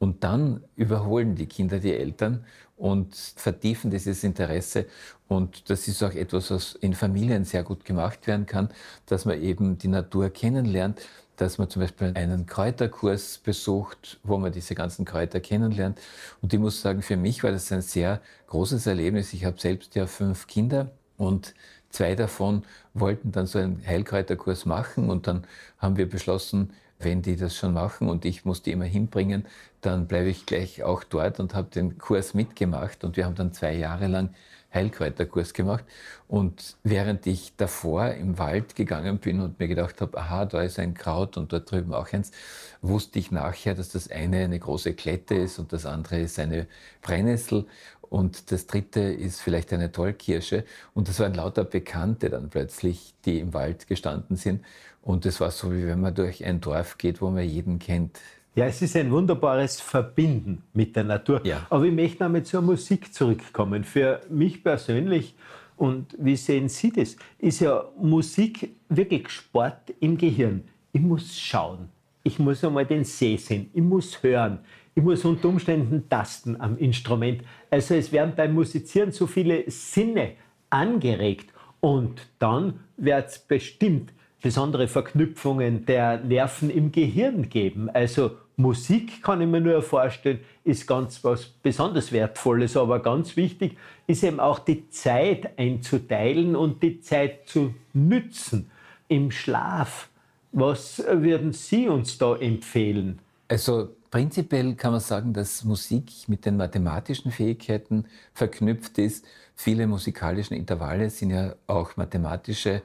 Und 0.00 0.24
dann 0.24 0.64
überholen 0.74 1.36
die 1.36 1.46
Kinder 1.46 1.78
die 1.78 1.94
Eltern 1.94 2.44
und 2.76 3.14
vertiefen 3.14 3.92
dieses 3.92 4.24
Interesse. 4.24 4.86
Und 5.28 5.70
das 5.70 5.86
ist 5.86 6.02
auch 6.02 6.12
etwas, 6.12 6.50
was 6.50 6.74
in 6.74 6.94
Familien 6.94 7.44
sehr 7.44 7.62
gut 7.62 7.84
gemacht 7.84 8.26
werden 8.26 8.46
kann, 8.46 8.70
dass 9.06 9.24
man 9.24 9.40
eben 9.40 9.78
die 9.78 9.86
Natur 9.86 10.30
kennenlernt, 10.30 11.00
dass 11.36 11.58
man 11.58 11.68
zum 11.70 11.82
Beispiel 11.82 12.12
einen 12.14 12.46
Kräuterkurs 12.46 13.38
besucht, 13.38 14.18
wo 14.22 14.38
man 14.38 14.52
diese 14.52 14.74
ganzen 14.74 15.04
Kräuter 15.04 15.40
kennenlernt. 15.40 15.98
Und 16.40 16.52
ich 16.52 16.60
muss 16.60 16.82
sagen, 16.82 17.02
für 17.02 17.16
mich 17.16 17.42
war 17.42 17.52
das 17.52 17.72
ein 17.72 17.82
sehr 17.82 18.20
großes 18.48 18.86
Erlebnis. 18.86 19.32
Ich 19.32 19.44
habe 19.44 19.58
selbst 19.58 19.94
ja 19.94 20.06
fünf 20.06 20.46
Kinder 20.46 20.90
und 21.16 21.54
zwei 21.90 22.14
davon 22.14 22.64
wollten 22.94 23.32
dann 23.32 23.46
so 23.46 23.58
einen 23.58 23.82
Heilkräuterkurs 23.86 24.66
machen 24.66 25.10
und 25.10 25.26
dann 25.26 25.46
haben 25.78 25.96
wir 25.96 26.08
beschlossen, 26.08 26.72
wenn 26.98 27.22
die 27.22 27.36
das 27.36 27.56
schon 27.56 27.72
machen 27.72 28.08
und 28.08 28.24
ich 28.24 28.44
muss 28.44 28.62
die 28.62 28.72
immer 28.72 28.84
hinbringen, 28.84 29.46
dann 29.80 30.06
bleibe 30.06 30.28
ich 30.28 30.46
gleich 30.46 30.82
auch 30.84 31.02
dort 31.04 31.40
und 31.40 31.54
habe 31.54 31.68
den 31.70 31.98
Kurs 31.98 32.34
mitgemacht 32.34 33.04
und 33.04 33.16
wir 33.16 33.24
haben 33.24 33.34
dann 33.34 33.52
zwei 33.52 33.74
Jahre 33.74 34.06
lang 34.06 34.34
Heilkräuterkurs 34.72 35.54
gemacht. 35.54 35.84
Und 36.28 36.76
während 36.82 37.26
ich 37.26 37.54
davor 37.56 38.08
im 38.12 38.38
Wald 38.38 38.74
gegangen 38.74 39.18
bin 39.18 39.40
und 39.40 39.58
mir 39.58 39.68
gedacht 39.68 40.00
habe, 40.00 40.18
aha, 40.18 40.46
da 40.46 40.62
ist 40.62 40.78
ein 40.78 40.94
Kraut 40.94 41.36
und 41.36 41.52
dort 41.52 41.70
drüben 41.70 41.92
auch 41.94 42.12
eins, 42.12 42.32
wusste 42.80 43.18
ich 43.18 43.30
nachher, 43.30 43.74
dass 43.74 43.90
das 43.90 44.10
eine 44.10 44.38
eine 44.38 44.58
große 44.58 44.94
Klette 44.94 45.34
ist 45.34 45.58
und 45.58 45.72
das 45.72 45.86
andere 45.86 46.20
ist 46.20 46.38
eine 46.38 46.66
Brennnessel 47.02 47.66
und 48.12 48.52
das 48.52 48.66
dritte 48.66 49.00
ist 49.00 49.40
vielleicht 49.40 49.72
eine 49.72 49.90
Tollkirsche. 49.90 50.64
Und 50.92 51.08
das 51.08 51.18
waren 51.18 51.32
lauter 51.32 51.64
Bekannte 51.64 52.28
dann 52.28 52.50
plötzlich, 52.50 53.14
die 53.24 53.38
im 53.38 53.54
Wald 53.54 53.86
gestanden 53.86 54.36
sind. 54.36 54.62
Und 55.00 55.24
es 55.24 55.40
war 55.40 55.50
so, 55.50 55.72
wie 55.72 55.86
wenn 55.86 56.00
man 56.02 56.14
durch 56.14 56.44
ein 56.44 56.60
Dorf 56.60 56.98
geht, 56.98 57.22
wo 57.22 57.30
man 57.30 57.42
jeden 57.44 57.78
kennt. 57.78 58.20
Ja, 58.54 58.66
es 58.66 58.82
ist 58.82 58.96
ein 58.96 59.10
wunderbares 59.10 59.80
Verbinden 59.80 60.62
mit 60.74 60.94
der 60.94 61.04
Natur. 61.04 61.40
Ja. 61.42 61.66
Aber 61.70 61.84
ich 61.84 61.92
möchte 61.92 62.24
einmal 62.24 62.42
zur 62.42 62.60
Musik 62.60 63.14
zurückkommen. 63.14 63.82
Für 63.82 64.20
mich 64.28 64.62
persönlich, 64.62 65.34
und 65.76 66.14
wie 66.18 66.36
sehen 66.36 66.68
Sie 66.68 66.92
das, 66.92 67.16
ist 67.38 67.60
ja 67.60 67.82
Musik 67.98 68.76
wirklich 68.90 69.30
Sport 69.30 69.94
im 70.00 70.18
Gehirn. 70.18 70.64
Ich 70.92 71.00
muss 71.00 71.38
schauen. 71.38 71.88
Ich 72.24 72.38
muss 72.38 72.62
einmal 72.62 72.84
den 72.84 73.04
See 73.04 73.38
sehen. 73.38 73.70
Ich 73.72 73.82
muss 73.82 74.22
hören. 74.22 74.58
Ich 74.94 75.02
muss 75.02 75.24
unter 75.24 75.48
Umständen 75.48 76.06
tasten 76.10 76.60
am 76.60 76.76
Instrument. 76.76 77.42
Also 77.70 77.94
es 77.94 78.12
werden 78.12 78.34
beim 78.36 78.52
Musizieren 78.52 79.12
so 79.12 79.26
viele 79.26 79.64
Sinne 79.70 80.32
angeregt. 80.68 81.50
Und 81.80 82.28
dann 82.38 82.80
wird 82.98 83.30
es 83.30 83.38
bestimmt 83.38 84.12
besondere 84.42 84.88
Verknüpfungen 84.88 85.86
der 85.86 86.18
Nerven 86.18 86.68
im 86.68 86.92
Gehirn 86.92 87.48
geben. 87.48 87.88
Also 87.88 88.32
Musik 88.56 89.22
kann 89.22 89.40
ich 89.40 89.48
mir 89.48 89.60
nur 89.60 89.82
vorstellen, 89.82 90.40
ist 90.64 90.86
ganz 90.86 91.24
was 91.24 91.44
besonders 91.46 92.12
Wertvolles, 92.12 92.76
aber 92.76 93.00
ganz 93.00 93.36
wichtig 93.36 93.76
ist 94.06 94.22
eben 94.22 94.40
auch 94.40 94.58
die 94.58 94.88
Zeit 94.90 95.58
einzuteilen 95.58 96.54
und 96.54 96.82
die 96.82 97.00
Zeit 97.00 97.48
zu 97.48 97.74
nützen 97.92 98.70
im 99.08 99.30
Schlaf. 99.30 100.08
Was 100.52 101.02
würden 101.06 101.52
Sie 101.52 101.88
uns 101.88 102.18
da 102.18 102.36
empfehlen? 102.36 103.20
Also 103.48 103.88
prinzipiell 104.10 104.74
kann 104.74 104.92
man 104.92 105.00
sagen, 105.00 105.32
dass 105.32 105.64
Musik 105.64 106.10
mit 106.28 106.44
den 106.44 106.58
mathematischen 106.58 107.32
Fähigkeiten 107.32 108.04
verknüpft 108.34 108.98
ist. 108.98 109.24
Viele 109.56 109.86
musikalische 109.86 110.54
Intervalle 110.54 111.08
sind 111.08 111.30
ja 111.30 111.54
auch 111.66 111.96
mathematische 111.96 112.82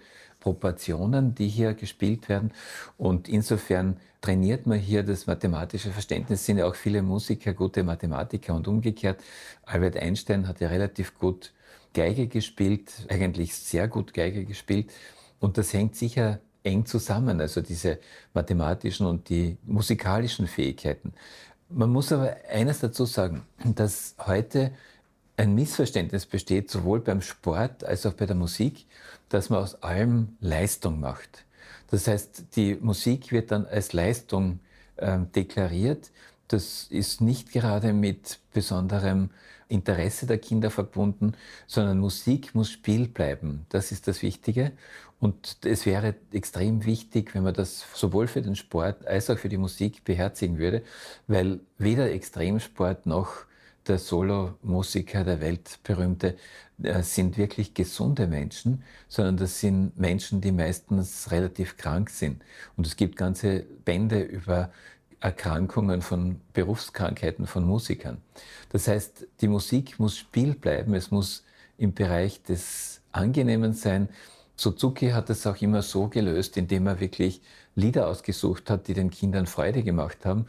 Proportionen, 0.47 1.35
die 1.35 1.49
hier 1.49 1.73
gespielt 1.73 2.29
werden. 2.29 2.53
Und 2.97 3.27
insofern 3.27 3.97
trainiert 4.21 4.65
man 4.65 4.79
hier 4.79 5.03
das 5.03 5.27
mathematische 5.27 5.91
Verständnis. 5.91 6.39
Es 6.39 6.45
sind 6.45 6.57
ja 6.57 6.65
auch 6.65 6.75
viele 6.75 7.01
Musiker 7.01 7.53
gute 7.53 7.83
Mathematiker 7.83 8.55
und 8.55 8.65
umgekehrt. 8.69 9.21
Albert 9.65 9.97
Einstein 9.97 10.47
hat 10.47 10.61
ja 10.61 10.69
relativ 10.69 11.19
gut 11.19 11.51
Geige 11.93 12.27
gespielt, 12.27 12.93
eigentlich 13.09 13.55
sehr 13.55 13.89
gut 13.89 14.13
Geige 14.13 14.45
gespielt. 14.45 14.89
Und 15.41 15.57
das 15.57 15.73
hängt 15.73 15.97
sicher 15.97 16.39
eng 16.63 16.85
zusammen, 16.85 17.41
also 17.41 17.59
diese 17.59 17.99
mathematischen 18.33 19.05
und 19.05 19.27
die 19.27 19.57
musikalischen 19.65 20.47
Fähigkeiten. 20.47 21.11
Man 21.67 21.89
muss 21.89 22.13
aber 22.13 22.37
eines 22.49 22.79
dazu 22.79 23.03
sagen, 23.03 23.45
dass 23.75 24.15
heute 24.25 24.71
ein 25.37 25.55
Missverständnis 25.55 26.25
besteht, 26.25 26.69
sowohl 26.69 26.99
beim 26.99 27.21
Sport 27.21 27.83
als 27.83 28.05
auch 28.05 28.13
bei 28.13 28.25
der 28.25 28.35
Musik, 28.35 28.85
dass 29.29 29.49
man 29.49 29.59
aus 29.59 29.81
allem 29.83 30.35
Leistung 30.41 30.99
macht. 30.99 31.45
Das 31.89 32.07
heißt, 32.07 32.55
die 32.55 32.75
Musik 32.75 33.31
wird 33.31 33.51
dann 33.51 33.65
als 33.65 33.93
Leistung 33.93 34.59
äh, 34.97 35.19
deklariert, 35.35 36.11
das 36.47 36.87
ist 36.89 37.21
nicht 37.21 37.51
gerade 37.51 37.93
mit 37.93 38.39
besonderem 38.53 39.31
Interesse 39.69 40.25
der 40.25 40.37
Kinder 40.37 40.71
verbunden, 40.71 41.33
sondern 41.67 41.99
Musik 41.99 42.55
muss 42.55 42.71
Spiel 42.71 43.07
bleiben. 43.07 43.65
Das 43.69 43.91
ist 43.91 44.07
das 44.07 44.21
Wichtige. 44.21 44.71
Und 45.19 45.57
es 45.65 45.85
wäre 45.85 46.15
extrem 46.31 46.85
wichtig, 46.85 47.33
wenn 47.35 47.43
man 47.43 47.53
das 47.53 47.85
sowohl 47.93 48.27
für 48.27 48.41
den 48.41 48.55
Sport 48.55 49.05
als 49.07 49.29
auch 49.29 49.37
für 49.37 49.49
die 49.49 49.57
Musik 49.57 50.03
beherzigen 50.05 50.57
würde, 50.57 50.83
weil 51.27 51.59
weder 51.77 52.11
Extremsport 52.11 53.05
noch 53.05 53.45
der 53.87 53.97
Solo-Musiker, 53.97 55.23
der 55.23 55.41
weltberühmte, 55.41 56.37
äh, 56.83 57.01
sind 57.01 57.37
wirklich 57.37 57.73
gesunde 57.73 58.27
Menschen, 58.27 58.83
sondern 59.07 59.37
das 59.37 59.59
sind 59.59 59.97
Menschen, 59.97 60.41
die 60.41 60.51
meistens 60.51 61.31
relativ 61.31 61.77
krank 61.77 62.09
sind. 62.09 62.43
Und 62.75 62.85
es 62.85 62.95
gibt 62.95 63.15
ganze 63.15 63.61
Bände 63.85 64.21
über 64.21 64.71
Erkrankungen 65.19 66.01
von 66.01 66.39
Berufskrankheiten 66.53 67.47
von 67.47 67.63
Musikern. 67.65 68.21
Das 68.69 68.87
heißt, 68.87 69.27
die 69.41 69.47
Musik 69.47 69.99
muss 69.99 70.17
Spiel 70.17 70.53
bleiben, 70.53 70.93
es 70.93 71.09
muss 71.09 71.43
im 71.77 71.93
Bereich 71.93 72.43
des 72.43 73.01
Angenehmen 73.11 73.73
sein. 73.73 74.09
Suzuki 74.55 75.09
hat 75.09 75.29
es 75.29 75.45
auch 75.47 75.61
immer 75.61 75.81
so 75.81 76.07
gelöst, 76.07 76.57
indem 76.57 76.87
er 76.87 76.99
wirklich 76.99 77.41
Lieder 77.75 78.07
ausgesucht 78.07 78.69
hat, 78.69 78.87
die 78.87 78.95
den 78.95 79.11
Kindern 79.11 79.45
Freude 79.45 79.83
gemacht 79.83 80.25
haben. 80.25 80.47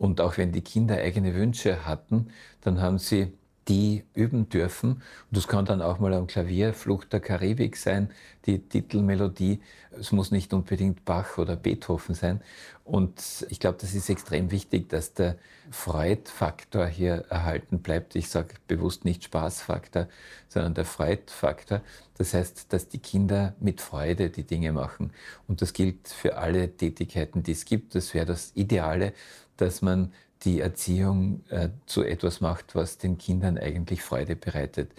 Und 0.00 0.22
auch 0.22 0.38
wenn 0.38 0.50
die 0.50 0.62
Kinder 0.62 0.96
eigene 0.96 1.34
Wünsche 1.34 1.84
hatten, 1.84 2.28
dann 2.62 2.80
haben 2.80 2.98
sie 2.98 3.34
die 3.68 4.02
üben 4.14 4.48
dürfen. 4.48 4.92
Und 4.92 5.02
das 5.36 5.46
kann 5.46 5.66
dann 5.66 5.82
auch 5.82 5.98
mal 5.98 6.14
am 6.14 6.26
Klavier 6.26 6.72
Flucht 6.72 7.12
der 7.12 7.20
Karibik 7.20 7.76
sein, 7.76 8.10
die 8.46 8.60
Titelmelodie. 8.60 9.60
Es 9.92 10.10
muss 10.10 10.30
nicht 10.30 10.54
unbedingt 10.54 11.04
Bach 11.04 11.36
oder 11.36 11.54
Beethoven 11.54 12.14
sein. 12.14 12.40
Und 12.82 13.46
ich 13.50 13.60
glaube, 13.60 13.76
das 13.78 13.94
ist 13.94 14.08
extrem 14.08 14.50
wichtig, 14.50 14.88
dass 14.88 15.12
der 15.12 15.36
Freudfaktor 15.70 16.86
hier 16.86 17.26
erhalten 17.28 17.80
bleibt. 17.80 18.16
Ich 18.16 18.30
sage 18.30 18.54
bewusst 18.68 19.04
nicht 19.04 19.22
Spaßfaktor, 19.24 20.08
sondern 20.48 20.72
der 20.72 20.86
Freudfaktor. 20.86 21.82
Das 22.16 22.32
heißt, 22.32 22.72
dass 22.72 22.88
die 22.88 23.00
Kinder 23.00 23.54
mit 23.60 23.82
Freude 23.82 24.30
die 24.30 24.44
Dinge 24.44 24.72
machen. 24.72 25.12
Und 25.46 25.60
das 25.60 25.74
gilt 25.74 26.08
für 26.08 26.38
alle 26.38 26.74
Tätigkeiten, 26.74 27.42
die 27.42 27.52
es 27.52 27.66
gibt. 27.66 27.94
Das 27.94 28.14
wäre 28.14 28.26
das 28.26 28.52
Ideale, 28.54 29.12
dass 29.60 29.82
man 29.82 30.12
die 30.42 30.60
Erziehung 30.60 31.42
äh, 31.50 31.68
zu 31.86 32.02
etwas 32.02 32.40
macht, 32.40 32.74
was 32.74 32.98
den 32.98 33.18
Kindern 33.18 33.58
eigentlich 33.58 34.02
Freude 34.02 34.36
bereitet. 34.36 34.90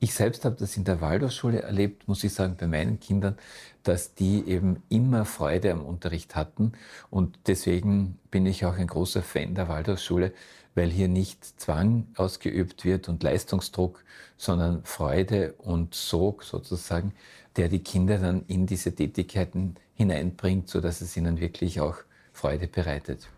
Ich 0.00 0.14
selbst 0.14 0.44
habe 0.44 0.56
das 0.56 0.76
in 0.76 0.84
der 0.84 1.00
Waldorfschule 1.00 1.62
erlebt, 1.62 2.08
muss 2.08 2.24
ich 2.24 2.34
sagen, 2.34 2.56
bei 2.58 2.66
meinen 2.66 2.98
Kindern, 2.98 3.38
dass 3.84 4.14
die 4.14 4.44
eben 4.46 4.82
immer 4.88 5.24
Freude 5.24 5.72
am 5.72 5.84
Unterricht 5.84 6.34
hatten. 6.34 6.72
Und 7.10 7.38
deswegen 7.46 8.18
bin 8.30 8.46
ich 8.46 8.64
auch 8.64 8.76
ein 8.76 8.86
großer 8.86 9.22
Fan 9.22 9.54
der 9.54 9.68
Waldorfschule, 9.68 10.32
weil 10.74 10.90
hier 10.90 11.08
nicht 11.08 11.60
Zwang 11.60 12.08
ausgeübt 12.16 12.84
wird 12.84 13.08
und 13.08 13.22
Leistungsdruck, 13.22 14.04
sondern 14.36 14.84
Freude 14.84 15.52
und 15.58 15.94
Sog 15.94 16.44
sozusagen, 16.44 17.12
der 17.56 17.68
die 17.68 17.80
Kinder 17.80 18.18
dann 18.18 18.44
in 18.46 18.66
diese 18.66 18.94
Tätigkeiten 18.94 19.76
hineinbringt, 19.94 20.68
sodass 20.68 21.00
es 21.00 21.16
ihnen 21.16 21.38
wirklich 21.40 21.80
auch 21.80 21.98
Freude 22.32 22.66
bereitet. 22.66 23.28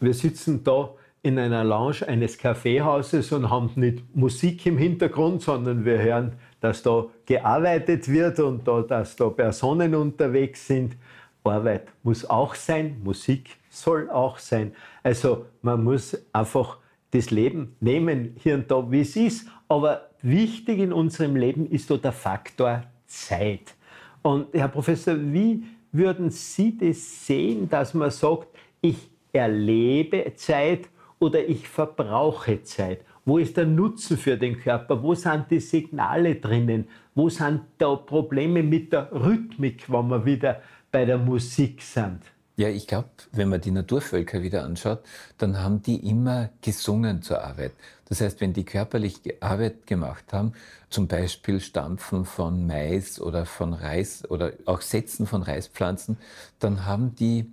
Wir 0.00 0.14
sitzen 0.14 0.62
da 0.64 0.94
in 1.22 1.38
einer 1.38 1.64
Lounge 1.64 2.06
eines 2.06 2.38
Kaffeehauses 2.38 3.32
und 3.32 3.50
haben 3.50 3.70
nicht 3.74 4.04
Musik 4.14 4.64
im 4.66 4.78
Hintergrund, 4.78 5.42
sondern 5.42 5.84
wir 5.84 5.98
hören, 5.98 6.32
dass 6.60 6.82
da 6.82 7.06
gearbeitet 7.26 8.08
wird 8.08 8.38
und 8.40 8.66
da, 8.66 8.82
dass 8.82 9.16
da 9.16 9.28
Personen 9.28 9.94
unterwegs 9.94 10.66
sind. 10.66 10.96
Arbeit 11.44 11.88
muss 12.02 12.28
auch 12.28 12.54
sein, 12.54 13.00
Musik 13.02 13.56
soll 13.70 14.10
auch 14.10 14.38
sein. 14.38 14.72
Also 15.02 15.46
man 15.62 15.82
muss 15.82 16.16
einfach 16.32 16.78
das 17.10 17.30
Leben 17.30 17.74
nehmen, 17.80 18.36
hier 18.38 18.54
und 18.54 18.70
da, 18.70 18.90
wie 18.90 19.00
es 19.00 19.16
ist. 19.16 19.48
Aber 19.68 20.10
wichtig 20.22 20.78
in 20.78 20.92
unserem 20.92 21.36
Leben 21.36 21.66
ist 21.66 21.90
da 21.90 21.96
der 21.96 22.12
Faktor 22.12 22.84
Zeit. 23.06 23.74
Und 24.22 24.48
Herr 24.52 24.68
Professor, 24.68 25.16
wie 25.16 25.64
würden 25.90 26.30
Sie 26.30 26.76
das 26.76 27.26
sehen, 27.26 27.68
dass 27.68 27.94
man 27.94 28.10
sagt, 28.10 28.48
ich 28.80 29.10
erlebe 29.32 30.32
Zeit 30.36 30.88
oder 31.18 31.46
ich 31.46 31.68
verbrauche 31.68 32.62
Zeit? 32.62 33.00
Wo 33.24 33.38
ist 33.38 33.56
der 33.56 33.66
Nutzen 33.66 34.16
für 34.16 34.38
den 34.38 34.58
Körper? 34.58 35.02
Wo 35.02 35.14
sind 35.14 35.50
die 35.50 35.60
Signale 35.60 36.36
drinnen? 36.36 36.88
Wo 37.14 37.28
sind 37.28 37.60
da 37.76 37.94
Probleme 37.94 38.62
mit 38.62 38.92
der 38.92 39.12
Rhythmik, 39.12 39.90
wenn 39.92 40.08
wir 40.08 40.24
wieder 40.24 40.62
bei 40.90 41.04
der 41.04 41.18
Musik 41.18 41.82
sind? 41.82 42.20
Ja, 42.56 42.68
ich 42.68 42.88
glaube, 42.88 43.10
wenn 43.30 43.50
man 43.50 43.60
die 43.60 43.70
Naturvölker 43.70 44.42
wieder 44.42 44.64
anschaut, 44.64 45.00
dann 45.36 45.58
haben 45.58 45.80
die 45.80 46.08
immer 46.08 46.50
gesungen 46.60 47.22
zur 47.22 47.44
Arbeit. 47.44 47.72
Das 48.08 48.20
heißt, 48.20 48.40
wenn 48.40 48.52
die 48.52 48.64
körperlich 48.64 49.20
Arbeit 49.40 49.86
gemacht 49.86 50.32
haben, 50.32 50.54
zum 50.90 51.06
Beispiel 51.06 51.60
Stampfen 51.60 52.24
von 52.24 52.66
Mais 52.66 53.20
oder 53.20 53.46
von 53.46 53.74
Reis 53.74 54.28
oder 54.28 54.54
auch 54.64 54.80
Setzen 54.80 55.26
von 55.26 55.42
Reispflanzen, 55.42 56.16
dann 56.58 56.84
haben 56.84 57.14
die 57.14 57.52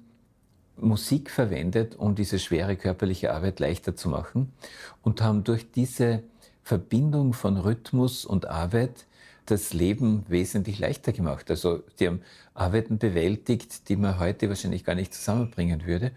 Musik 0.77 1.29
verwendet, 1.29 1.95
um 1.95 2.15
diese 2.15 2.39
schwere 2.39 2.75
körperliche 2.75 3.33
Arbeit 3.33 3.59
leichter 3.59 3.95
zu 3.95 4.09
machen 4.09 4.51
und 5.03 5.21
haben 5.21 5.43
durch 5.43 5.71
diese 5.71 6.23
Verbindung 6.63 7.33
von 7.33 7.57
Rhythmus 7.57 8.25
und 8.25 8.47
Arbeit 8.47 9.05
das 9.45 9.73
Leben 9.73 10.25
wesentlich 10.27 10.79
leichter 10.79 11.11
gemacht. 11.11 11.49
Also 11.51 11.83
die 11.99 12.07
haben 12.07 12.21
Arbeiten 12.53 12.97
bewältigt, 12.97 13.89
die 13.89 13.95
man 13.95 14.19
heute 14.19 14.49
wahrscheinlich 14.49 14.83
gar 14.83 14.95
nicht 14.95 15.13
zusammenbringen 15.13 15.85
würde. 15.85 16.11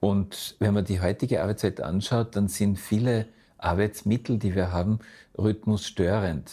Und 0.00 0.56
wenn 0.58 0.74
man 0.74 0.84
die 0.84 1.00
heutige 1.00 1.42
Arbeitszeit 1.42 1.80
anschaut, 1.80 2.36
dann 2.36 2.48
sind 2.48 2.78
viele 2.78 3.26
Arbeitsmittel, 3.58 4.38
die 4.38 4.54
wir 4.54 4.72
haben, 4.72 5.00
rhythmusstörend. 5.36 6.50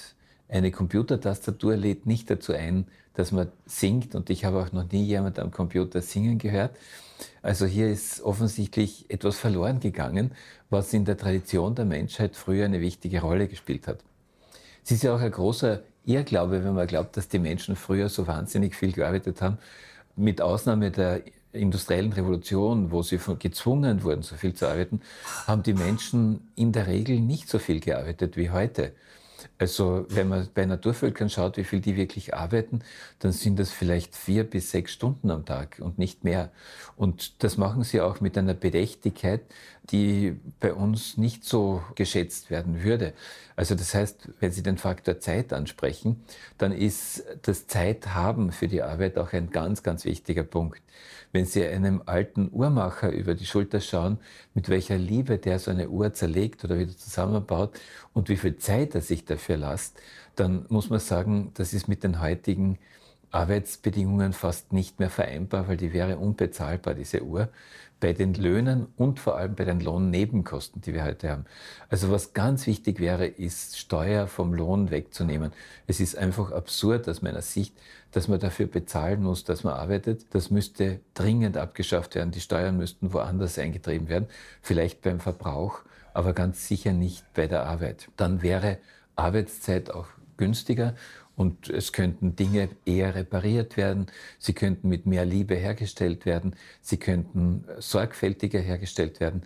Eine 0.48 0.72
Computertastatur 0.72 1.76
lädt 1.76 2.06
nicht 2.06 2.30
dazu 2.30 2.54
ein, 2.54 2.88
dass 3.14 3.32
man 3.32 3.52
singt 3.66 4.14
und 4.16 4.30
ich 4.30 4.46
habe 4.46 4.62
auch 4.62 4.72
noch 4.72 4.92
nie 4.92 5.04
jemand 5.04 5.40
am 5.40 5.52
Computer 5.52 6.02
singen 6.02 6.38
gehört. 6.38 6.76
Also 7.42 7.66
hier 7.66 7.90
ist 7.90 8.22
offensichtlich 8.22 9.10
etwas 9.10 9.38
verloren 9.38 9.80
gegangen, 9.80 10.32
was 10.70 10.94
in 10.94 11.06
der 11.06 11.18
Tradition 11.18 11.76
der 11.76 11.86
Menschheit 11.86 12.36
früher 12.36 12.66
eine 12.66 12.82
wichtige 12.82 13.22
Rolle 13.22 13.48
gespielt 13.48 13.88
hat. 13.88 14.00
Es 14.84 14.92
ist 14.92 15.04
ja 15.04 15.16
auch 15.16 15.22
ein 15.22 15.32
großer 15.32 15.82
Irrglaube, 16.06 16.64
wenn 16.64 16.76
man 16.76 16.88
glaubt, 16.88 17.18
dass 17.18 17.28
die 17.28 17.40
Menschen 17.40 17.76
früher 17.76 18.10
so 18.10 18.28
wahnsinnig 18.28 18.76
viel 18.76 18.92
gearbeitet 18.92 19.42
haben. 19.42 19.58
Mit 20.16 20.42
Ausnahme 20.42 20.92
der 20.92 21.22
industriellen 21.52 22.14
Revolution, 22.14 22.92
wo 22.92 23.02
sie 23.02 23.20
gezwungen 23.40 24.04
wurden, 24.04 24.22
so 24.22 24.36
viel 24.36 24.54
zu 24.54 24.68
arbeiten, 24.68 25.02
haben 25.48 25.64
die 25.64 25.74
Menschen 25.74 26.52
in 26.56 26.72
der 26.72 26.88
Regel 26.88 27.20
nicht 27.20 27.50
so 27.50 27.60
viel 27.60 27.80
gearbeitet 27.80 28.38
wie 28.38 28.50
heute. 28.50 28.94
Also 29.58 30.06
wenn 30.10 30.28
man 30.28 30.48
bei 30.54 30.66
Naturvölkern 30.66 31.30
schaut, 31.30 31.56
wie 31.56 31.64
viel 31.64 31.80
die 31.80 31.96
wirklich 31.96 32.34
arbeiten, 32.34 32.80
dann 33.20 33.32
sind 33.32 33.58
das 33.58 33.72
vielleicht 33.72 34.16
vier 34.16 34.44
bis 34.44 34.72
sechs 34.72 34.92
Stunden 34.92 35.32
am 35.32 35.46
Tag 35.46 35.78
und 35.80 35.98
nicht 35.98 36.26
mehr. 36.26 36.52
Und 36.98 37.44
das 37.44 37.58
machen 37.58 37.84
sie 37.84 38.02
auch 38.02 38.20
mit 38.20 38.38
einer 38.38 38.54
Bedächtigkeit, 38.54 39.42
die 39.92 40.38
bei 40.60 40.74
uns 40.74 41.18
nicht 41.18 41.44
so 41.46 41.82
geschätzt 41.96 42.50
werden 42.50 42.84
würde. 42.84 43.14
Also 43.56 43.76
das 43.76 43.94
heißt, 43.94 44.30
wenn 44.40 44.52
Sie 44.52 44.64
den 44.64 44.78
Faktor 44.78 45.20
Zeit 45.20 45.54
ansprechen, 45.54 46.24
dann 46.58 46.72
ist 46.72 47.24
das 47.44 47.68
Zeithaben 47.68 48.52
für 48.52 48.68
die 48.68 48.82
Arbeit 48.82 49.18
auch 49.18 49.32
ein 49.34 49.52
ganz, 49.52 49.84
ganz 49.84 50.04
wichtiger 50.06 50.44
Punkt. 50.44 50.82
Wenn 51.32 51.46
Sie 51.46 51.66
einem 51.66 52.02
alten 52.06 52.50
Uhrmacher 52.52 53.12
über 53.12 53.36
die 53.36 53.46
Schulter 53.46 53.82
schauen, 53.82 54.20
mit 54.54 54.70
welcher 54.70 54.98
Liebe 54.98 55.38
der 55.38 55.60
so 55.60 55.70
eine 55.70 55.90
Uhr 55.90 56.14
zerlegt 56.14 56.64
oder 56.64 56.80
wieder 56.80 56.96
zusammenbaut 56.98 57.80
und 58.14 58.30
wie 58.30 58.38
viel 58.38 58.58
Zeit 58.58 58.96
er 58.96 59.02
sich 59.02 59.26
dafür 59.26 59.45
lasst, 59.54 60.00
dann 60.36 60.66
muss 60.70 60.90
man 60.90 61.00
sagen, 61.00 61.52
das 61.54 61.74
ist 61.74 61.88
mit 61.88 62.04
den 62.04 62.20
heutigen 62.22 62.80
Arbeitsbedingungen 63.32 64.34
fast 64.34 64.74
nicht 64.74 65.00
mehr 65.00 65.10
vereinbar, 65.10 65.68
weil 65.68 65.78
die 65.78 65.94
wäre 65.94 66.18
unbezahlbar, 66.18 66.94
diese 66.94 67.24
Uhr 67.24 67.50
bei 68.00 68.14
den 68.14 68.34
Löhnen 68.34 68.88
und 68.98 69.20
vor 69.20 69.38
allem 69.38 69.56
bei 69.56 69.66
den 69.66 69.80
Lohnnebenkosten, 69.80 70.82
die 70.82 70.94
wir 70.94 71.04
heute 71.04 71.30
haben. 71.30 71.46
Also 71.90 72.12
was 72.12 72.34
ganz 72.34 72.68
wichtig 72.68 73.00
wäre, 73.00 73.26
ist 73.26 73.78
Steuer 73.78 74.28
vom 74.28 74.54
Lohn 74.54 74.92
wegzunehmen. 74.92 75.52
Es 75.88 76.00
ist 76.00 76.18
einfach 76.18 76.52
absurd 76.52 77.08
aus 77.08 77.22
meiner 77.22 77.42
Sicht, 77.42 77.76
dass 78.12 78.28
man 78.28 78.40
dafür 78.40 78.68
bezahlen 78.68 79.24
muss, 79.24 79.44
dass 79.44 79.64
man 79.64 79.74
arbeitet. 79.74 80.34
Das 80.34 80.52
müsste 80.52 81.00
dringend 81.14 81.58
abgeschafft 81.58 82.16
werden. 82.16 82.32
Die 82.32 82.42
Steuern 82.42 82.78
müssten 82.78 83.14
woanders 83.14 83.58
eingetrieben 83.58 84.10
werden, 84.10 84.28
vielleicht 84.62 85.02
beim 85.02 85.20
Verbrauch, 85.20 85.80
aber 86.14 86.34
ganz 86.34 86.68
sicher 86.68 86.94
nicht 86.94 87.26
bei 87.34 87.48
der 87.48 87.66
Arbeit. 87.66 88.10
Dann 88.18 88.42
wäre 88.42 88.78
Arbeitszeit 89.16 89.92
auch 89.92 90.08
günstiger 90.38 90.96
und 91.36 91.70
es 91.70 91.92
könnten 91.92 92.36
Dinge 92.36 92.70
eher 92.86 93.16
repariert 93.16 93.78
werden, 93.78 94.08
sie 94.40 94.54
könnten 94.54 94.90
mit 94.90 95.06
mehr 95.06 95.26
Liebe 95.26 95.56
hergestellt 95.56 96.26
werden, 96.26 96.56
sie 96.82 96.98
könnten 96.98 97.66
sorgfältiger 97.80 98.60
hergestellt 98.60 99.20
werden. 99.20 99.44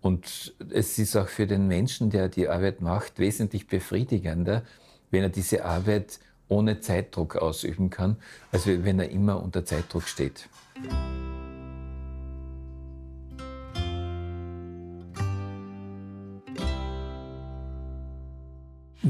Und 0.00 0.54
es 0.70 0.98
ist 0.98 1.16
auch 1.16 1.28
für 1.28 1.46
den 1.46 1.66
Menschen, 1.66 2.10
der 2.10 2.28
die 2.28 2.48
Arbeit 2.48 2.80
macht, 2.80 3.18
wesentlich 3.18 3.66
befriedigender, 3.66 4.62
wenn 5.10 5.22
er 5.22 5.28
diese 5.28 5.64
Arbeit 5.64 6.20
ohne 6.48 6.80
Zeitdruck 6.80 7.36
ausüben 7.36 7.90
kann, 7.90 8.16
als 8.52 8.66
wenn 8.66 8.98
er 8.98 9.10
immer 9.10 9.42
unter 9.42 9.64
Zeitdruck 9.64 10.04
steht. 10.04 10.48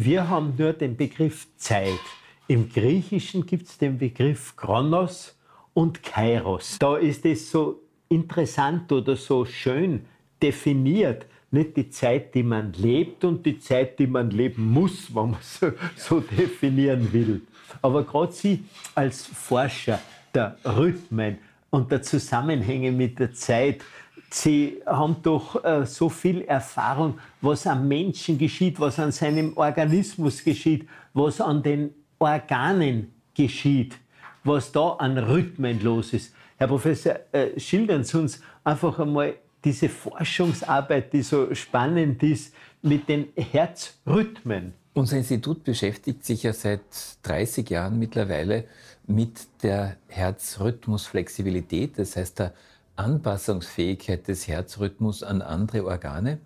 Wir 0.00 0.28
haben 0.28 0.54
nur 0.56 0.74
den 0.74 0.96
Begriff 0.96 1.48
Zeit. 1.56 1.98
Im 2.46 2.68
Griechischen 2.72 3.44
gibt 3.44 3.66
es 3.66 3.78
den 3.78 3.98
Begriff 3.98 4.54
Chronos 4.54 5.37
und 5.74 6.04
Kairos. 6.04 6.76
Da 6.78 6.98
ist 6.98 7.26
es 7.26 7.50
so 7.50 7.82
interessant 8.08 8.92
oder 8.92 9.16
so 9.16 9.44
schön 9.44 10.04
definiert. 10.40 11.26
Nicht 11.50 11.76
die 11.76 11.90
Zeit, 11.90 12.32
die 12.37 12.44
man 12.44 12.74
lebt 12.74 13.24
und 13.24 13.44
die 13.44 13.58
Zeit, 13.58 13.98
die 13.98 14.06
man 14.06 14.30
leben 14.30 14.70
muss, 14.70 15.12
wenn 15.12 15.32
man 15.32 15.40
so, 15.40 15.72
so 15.96 16.20
definieren 16.20 17.12
will. 17.12 17.42
Aber 17.82 18.04
gerade 18.04 18.30
Sie 18.30 18.62
als 18.94 19.26
Forscher 19.26 19.98
der 20.32 20.58
Rhythmen 20.64 21.38
und 21.70 21.90
der 21.90 22.02
Zusammenhänge 22.02 22.92
mit 22.92 23.18
der 23.18 23.32
Zeit, 23.32 23.82
Sie 24.31 24.83
haben 24.85 25.17
doch 25.23 25.64
äh, 25.64 25.87
so 25.87 26.09
viel 26.09 26.43
Erfahrung, 26.43 27.19
was 27.41 27.67
am 27.67 27.88
Menschen 27.88 28.37
geschieht, 28.37 28.79
was 28.79 28.99
an 28.99 29.11
seinem 29.11 29.57
Organismus 29.57 30.45
geschieht, 30.45 30.87
was 31.14 31.41
an 31.41 31.62
den 31.62 31.95
Organen 32.19 33.12
geschieht, 33.35 33.97
was 34.45 34.71
da 34.71 34.91
an 34.91 35.17
Rhythmen 35.17 35.83
los 35.83 36.12
ist. 36.12 36.35
Herr 36.59 36.69
Professor, 36.69 37.21
äh, 37.33 37.59
schildern 37.59 38.05
Sie 38.05 38.19
uns 38.19 38.43
einfach 38.64 38.99
einmal 38.99 39.37
diese 39.64 39.88
Forschungsarbeit, 39.88 41.12
die 41.12 41.23
so 41.23 41.55
spannend 41.55 42.23
ist, 42.23 42.55
mit 42.83 43.09
den 43.09 43.29
Herzrhythmen. 43.37 44.75
Unser 44.95 45.17
Institut 45.19 45.64
beschäftigt 45.64 46.25
sich 46.25 46.43
ja 46.43 46.53
seit 46.53 46.81
30 47.23 47.71
Jahren 47.71 47.99
mittlerweile 47.99 48.64
mit 49.07 49.47
der 49.62 49.97
Herzrhythmusflexibilität, 50.09 51.99
das 51.99 52.17
heißt 52.17 52.41
der 52.41 52.53
Anpassungsfähigkeit 52.98 54.28
des 54.28 54.48
Herzrhythmus 54.48 55.22
an 55.22 55.42
andere 55.42 55.84
Organe. 55.84 56.38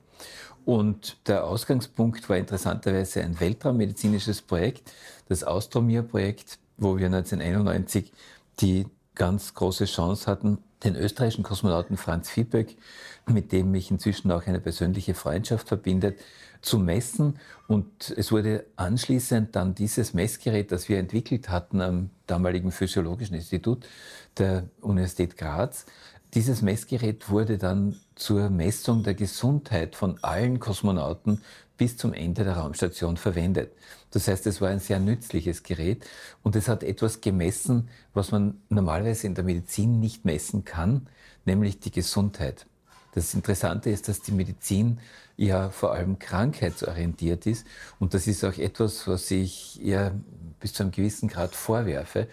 Und 0.65 1.17
der 1.27 1.45
Ausgangspunkt 1.45 2.29
war 2.29 2.37
interessanterweise 2.37 3.23
ein 3.23 3.41
weltraummedizinisches 3.41 4.43
Projekt, 4.43 4.93
das 5.29 5.43
Austromir-Projekt, 5.43 6.59
wo 6.77 6.97
wir 6.99 7.07
1991 7.07 8.13
die 8.61 8.87
ganz 9.15 9.55
große 9.55 9.87
Chance 9.87 10.31
hatten, 10.31 10.59
den 10.85 10.97
österreichischen 10.97 11.45
Kosmonauten 11.45 11.97
Franz 11.97 12.31
Viehböck, 12.31 12.77
mit 13.27 13.53
dem 13.53 13.71
mich 13.71 13.91
inzwischen 13.91 14.31
auch 14.31 14.47
eine 14.47 14.61
persönliche 14.61 15.15
Freundschaft 15.15 15.69
verbindet, 15.69 16.19
zu 16.61 16.79
messen. 16.79 17.39
Und 17.67 18.15
es 18.17 18.33
wurde 18.33 18.65
anschließend 18.77 19.55
dann 19.55 19.75
dieses 19.75 20.15
Messgerät, 20.15 20.73
das 20.73 20.89
wir 20.89 20.99
entwickelt 20.99 21.49
hatten 21.49 21.81
am 21.81 22.11
damaligen 22.27 22.71
Physiologischen 22.71 23.35
Institut 23.35 23.87
der 24.39 24.69
Universität 24.81 25.37
Graz, 25.37 25.87
dieses 26.35 26.63
Messgerät 26.63 27.29
wurde 27.29 27.59
dann 27.59 28.01
zur 28.15 28.49
Messung 28.49 29.03
der 29.03 29.15
Gesundheit 29.15 29.97
von 29.97 30.19
allen 30.23 30.61
Kosmonauten 30.61 31.43
bis 31.77 31.97
zum 31.97 32.15
Ende 32.15 32.45
der 32.45 32.57
Raumstation 32.57 33.17
verwendet. 33.17 33.73
Das 34.13 34.29
heißt, 34.29 34.47
es 34.47 34.61
war 34.61 34.69
ein 34.69 34.81
sehr 34.81 34.99
nützliches 34.99 35.63
Gerät 35.63 36.07
und 36.43 36.57
es 36.57 36.69
hat 36.69 36.83
etwas 36.83 37.21
gemessen, 37.21 37.89
was 38.15 38.31
man 38.31 38.61
normalerweise 38.69 39.27
in 39.27 39.35
der 39.35 39.45
Medizin 39.45 40.01
nicht 40.01 40.25
messen 40.25 40.65
kann, 40.65 41.09
nämlich 41.45 41.81
die 41.81 41.91
Gesundheit. 41.91 42.67
Das 43.15 43.35
Interessante 43.35 43.91
ist, 43.91 44.09
dass 44.09 44.23
die 44.23 44.33
Medizin 44.33 45.01
ja 45.37 45.69
vor 45.71 45.93
allem 45.93 46.19
krankheitsorientiert 46.19 47.47
ist 47.47 47.67
und 47.99 48.15
das 48.15 48.27
ist 48.27 48.43
auch 48.45 48.57
etwas, 48.57 49.07
was 49.07 49.31
ich 49.31 49.77
ja 49.77 50.13
bis 50.61 50.73
zu 50.73 50.83
einem 50.83 50.93
gewissen 50.93 51.29
Grad 51.29 51.55
vorwerfe 51.55 52.29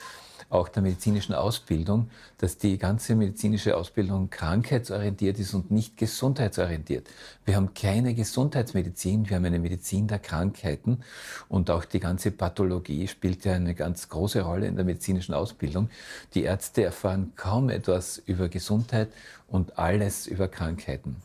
auch 0.50 0.68
der 0.68 0.82
medizinischen 0.82 1.34
Ausbildung, 1.36 2.10
dass 2.40 2.58
die 2.58 2.78
ganze 2.78 3.16
medizinische 3.16 3.78
Ausbildung 3.78 4.30
krankheitsorientiert 4.30 5.38
ist 5.40 5.54
und 5.54 5.70
nicht 5.70 5.98
gesundheitsorientiert. 5.98 7.08
Wir 7.46 7.56
haben 7.56 7.74
keine 7.74 8.16
Gesundheitsmedizin, 8.16 9.30
wir 9.30 9.38
haben 9.38 9.46
eine 9.46 9.60
Medizin 9.60 10.08
der 10.08 10.20
Krankheiten 10.20 11.04
und 11.50 11.70
auch 11.70 11.86
die 11.86 12.00
ganze 12.00 12.32
Pathologie 12.32 13.08
spielt 13.08 13.46
ja 13.46 13.54
eine 13.54 13.76
ganz 13.76 14.10
große 14.10 14.42
Rolle 14.42 14.68
in 14.68 14.76
der 14.76 14.86
medizinischen 14.86 15.34
Ausbildung. 15.34 15.90
Die 16.34 16.44
Ärzte 16.44 16.84
erfahren 16.84 17.34
kaum 17.36 17.70
etwas 17.70 18.18
über 18.26 18.50
Gesundheit 18.50 19.10
und 19.48 19.78
alles 19.78 20.26
über 20.26 20.48
Krankheiten. 20.48 21.18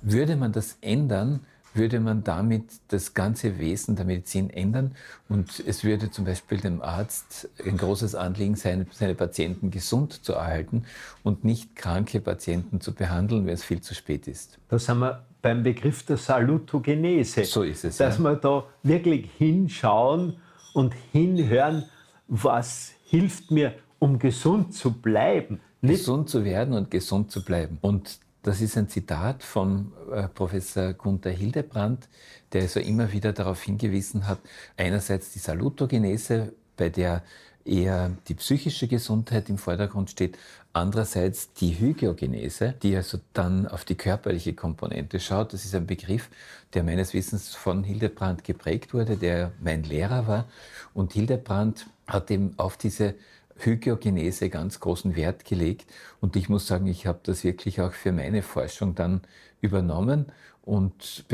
Würde 0.00 0.36
man 0.36 0.52
das 0.52 0.76
ändern, 0.80 1.40
würde 1.74 2.00
man 2.00 2.24
damit 2.24 2.64
das 2.88 3.14
ganze 3.14 3.58
Wesen 3.58 3.96
der 3.96 4.04
Medizin 4.04 4.50
ändern 4.50 4.94
und 5.28 5.62
es 5.66 5.84
würde 5.84 6.10
zum 6.10 6.24
Beispiel 6.24 6.58
dem 6.58 6.82
Arzt 6.82 7.48
ein 7.64 7.76
großes 7.76 8.14
Anliegen 8.14 8.56
sein, 8.56 8.86
seine 8.92 9.14
Patienten 9.14 9.70
gesund 9.70 10.24
zu 10.24 10.34
erhalten 10.34 10.84
und 11.22 11.44
nicht 11.44 11.76
kranke 11.76 12.20
Patienten 12.20 12.80
zu 12.80 12.94
behandeln, 12.94 13.46
wenn 13.46 13.54
es 13.54 13.64
viel 13.64 13.80
zu 13.80 13.94
spät 13.94 14.28
ist. 14.28 14.58
Da 14.68 14.78
sind 14.78 14.98
wir 14.98 15.24
beim 15.42 15.62
Begriff 15.62 16.04
der 16.04 16.16
Salutogenese. 16.16 17.44
So 17.44 17.62
ist 17.62 17.84
es. 17.84 17.98
Dass 17.98 18.18
ja. 18.18 18.24
wir 18.24 18.36
da 18.36 18.64
wirklich 18.82 19.28
hinschauen 19.36 20.36
und 20.72 20.94
hinhören, 21.12 21.84
was 22.28 22.92
hilft 23.04 23.50
mir, 23.50 23.74
um 23.98 24.18
gesund 24.18 24.74
zu 24.74 24.92
bleiben. 24.92 25.60
Gesund 25.82 26.30
zu 26.30 26.44
werden 26.44 26.74
und 26.74 26.90
gesund 26.90 27.30
zu 27.30 27.44
bleiben. 27.44 27.78
Und 27.82 28.18
das 28.44 28.60
ist 28.60 28.76
ein 28.76 28.88
Zitat 28.88 29.42
von 29.42 29.92
äh, 30.12 30.28
Professor 30.28 30.92
Gunther 30.92 31.30
Hildebrandt, 31.30 32.08
der 32.52 32.68
so 32.68 32.78
immer 32.78 33.10
wieder 33.10 33.32
darauf 33.32 33.62
hingewiesen 33.62 34.28
hat, 34.28 34.38
einerseits 34.76 35.32
die 35.32 35.38
Salutogenese, 35.38 36.52
bei 36.76 36.90
der 36.90 37.22
eher 37.64 38.10
die 38.28 38.34
psychische 38.34 38.86
Gesundheit 38.86 39.48
im 39.48 39.56
Vordergrund 39.56 40.10
steht, 40.10 40.36
andererseits 40.74 41.54
die 41.54 41.78
Hygiogenese, 41.78 42.74
die 42.82 42.94
also 42.94 43.18
dann 43.32 43.66
auf 43.66 43.86
die 43.86 43.94
körperliche 43.94 44.52
Komponente 44.52 45.20
schaut. 45.20 45.54
Das 45.54 45.64
ist 45.64 45.74
ein 45.74 45.86
Begriff, 45.86 46.28
der 46.74 46.82
meines 46.82 47.14
Wissens 47.14 47.54
von 47.54 47.82
Hildebrandt 47.82 48.44
geprägt 48.44 48.92
wurde, 48.92 49.16
der 49.16 49.52
mein 49.62 49.84
Lehrer 49.84 50.26
war. 50.26 50.48
Und 50.92 51.14
Hildebrandt 51.14 51.86
hat 52.06 52.30
eben 52.30 52.52
auf 52.58 52.76
diese 52.76 53.14
Hygiogenese 53.56 54.50
ganz 54.50 54.80
großen 54.80 55.16
Wert 55.16 55.44
gelegt. 55.44 55.86
Und 56.20 56.36
ich 56.36 56.48
muss 56.48 56.66
sagen, 56.66 56.86
ich 56.86 57.06
habe 57.06 57.20
das 57.22 57.44
wirklich 57.44 57.80
auch 57.80 57.92
für 57.92 58.12
meine 58.12 58.42
Forschung 58.42 58.94
dann 58.94 59.22
übernommen 59.60 60.26
und 60.64 61.24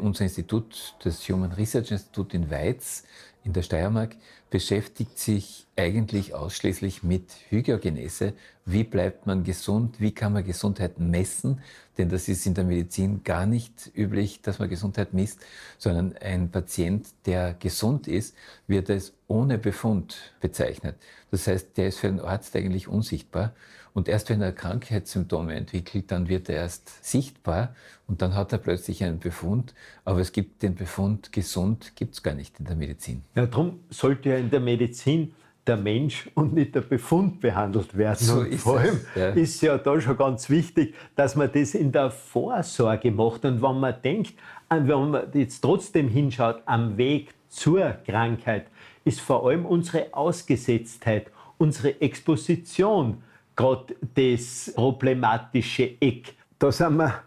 unser 0.00 0.22
Institut, 0.22 0.94
das 1.02 1.28
Human 1.28 1.52
Research 1.52 1.90
Institute 1.90 2.36
in 2.36 2.50
Weiz 2.50 3.04
in 3.44 3.52
der 3.52 3.62
Steiermark, 3.62 4.14
beschäftigt 4.50 5.18
sich 5.18 5.66
eigentlich 5.76 6.32
ausschließlich 6.32 7.02
mit 7.02 7.32
Hygiogenese. 7.48 8.34
Wie 8.64 8.84
bleibt 8.84 9.26
man 9.26 9.42
gesund? 9.42 9.98
Wie 9.98 10.12
kann 10.12 10.32
man 10.32 10.44
Gesundheit 10.44 11.00
messen? 11.00 11.60
Denn 11.98 12.08
das 12.08 12.28
ist 12.28 12.46
in 12.46 12.54
der 12.54 12.62
Medizin 12.62 13.24
gar 13.24 13.46
nicht 13.46 13.90
üblich, 13.96 14.42
dass 14.42 14.60
man 14.60 14.68
Gesundheit 14.68 15.12
misst, 15.12 15.40
sondern 15.78 16.16
ein 16.18 16.50
Patient, 16.50 17.08
der 17.26 17.54
gesund 17.54 18.06
ist, 18.06 18.36
wird 18.68 18.90
als 18.90 19.12
ohne 19.26 19.58
Befund 19.58 20.34
bezeichnet. 20.40 20.94
Das 21.32 21.48
heißt, 21.48 21.76
der 21.76 21.88
ist 21.88 21.98
für 21.98 22.08
den 22.08 22.20
Arzt 22.20 22.54
eigentlich 22.54 22.86
unsichtbar. 22.86 23.54
Und 23.94 24.08
erst 24.08 24.30
wenn 24.30 24.40
er 24.40 24.52
Krankheitssymptome 24.52 25.54
entwickelt, 25.54 26.10
dann 26.10 26.28
wird 26.28 26.48
er 26.48 26.56
erst 26.56 27.04
sichtbar 27.04 27.74
und 28.06 28.22
dann 28.22 28.34
hat 28.34 28.52
er 28.52 28.58
plötzlich 28.58 29.04
einen 29.04 29.18
Befund. 29.18 29.74
Aber 30.04 30.20
es 30.20 30.32
gibt 30.32 30.62
den 30.62 30.74
Befund 30.74 31.32
gesund, 31.32 31.92
gibt 31.94 32.14
es 32.14 32.22
gar 32.22 32.34
nicht 32.34 32.58
in 32.58 32.64
der 32.64 32.76
Medizin. 32.76 33.22
Ja, 33.34 33.46
darum 33.46 33.80
sollte 33.90 34.30
ja 34.30 34.36
in 34.36 34.50
der 34.50 34.60
Medizin 34.60 35.34
der 35.66 35.76
Mensch 35.76 36.28
und 36.34 36.54
nicht 36.54 36.74
der 36.74 36.80
Befund 36.80 37.40
behandelt 37.40 37.96
werden. 37.96 38.18
So 38.18 38.40
und 38.40 38.54
vor 38.54 38.78
allem 38.80 39.00
ja. 39.14 39.28
ist 39.30 39.60
ja 39.60 39.78
da 39.78 40.00
schon 40.00 40.16
ganz 40.16 40.50
wichtig, 40.50 40.94
dass 41.14 41.36
man 41.36 41.50
das 41.52 41.74
in 41.74 41.92
der 41.92 42.10
Vorsorge 42.10 43.10
macht. 43.12 43.44
Und 43.44 43.62
wenn 43.62 43.78
man 43.78 43.94
denkt, 44.02 44.34
wenn 44.68 45.10
man 45.10 45.26
jetzt 45.34 45.60
trotzdem 45.60 46.08
hinschaut 46.08 46.62
am 46.66 46.96
Weg 46.96 47.32
zur 47.48 47.92
Krankheit, 48.06 48.66
ist 49.04 49.20
vor 49.20 49.46
allem 49.46 49.66
unsere 49.66 50.12
Ausgesetztheit, 50.12 51.30
unsere 51.58 52.00
Exposition 52.00 53.22
gerade 53.56 53.94
das 54.14 54.72
problematische 54.74 55.90
Eck. 56.00 56.34
Da 56.58 56.72
sind 56.72 56.96
wir 56.96 57.22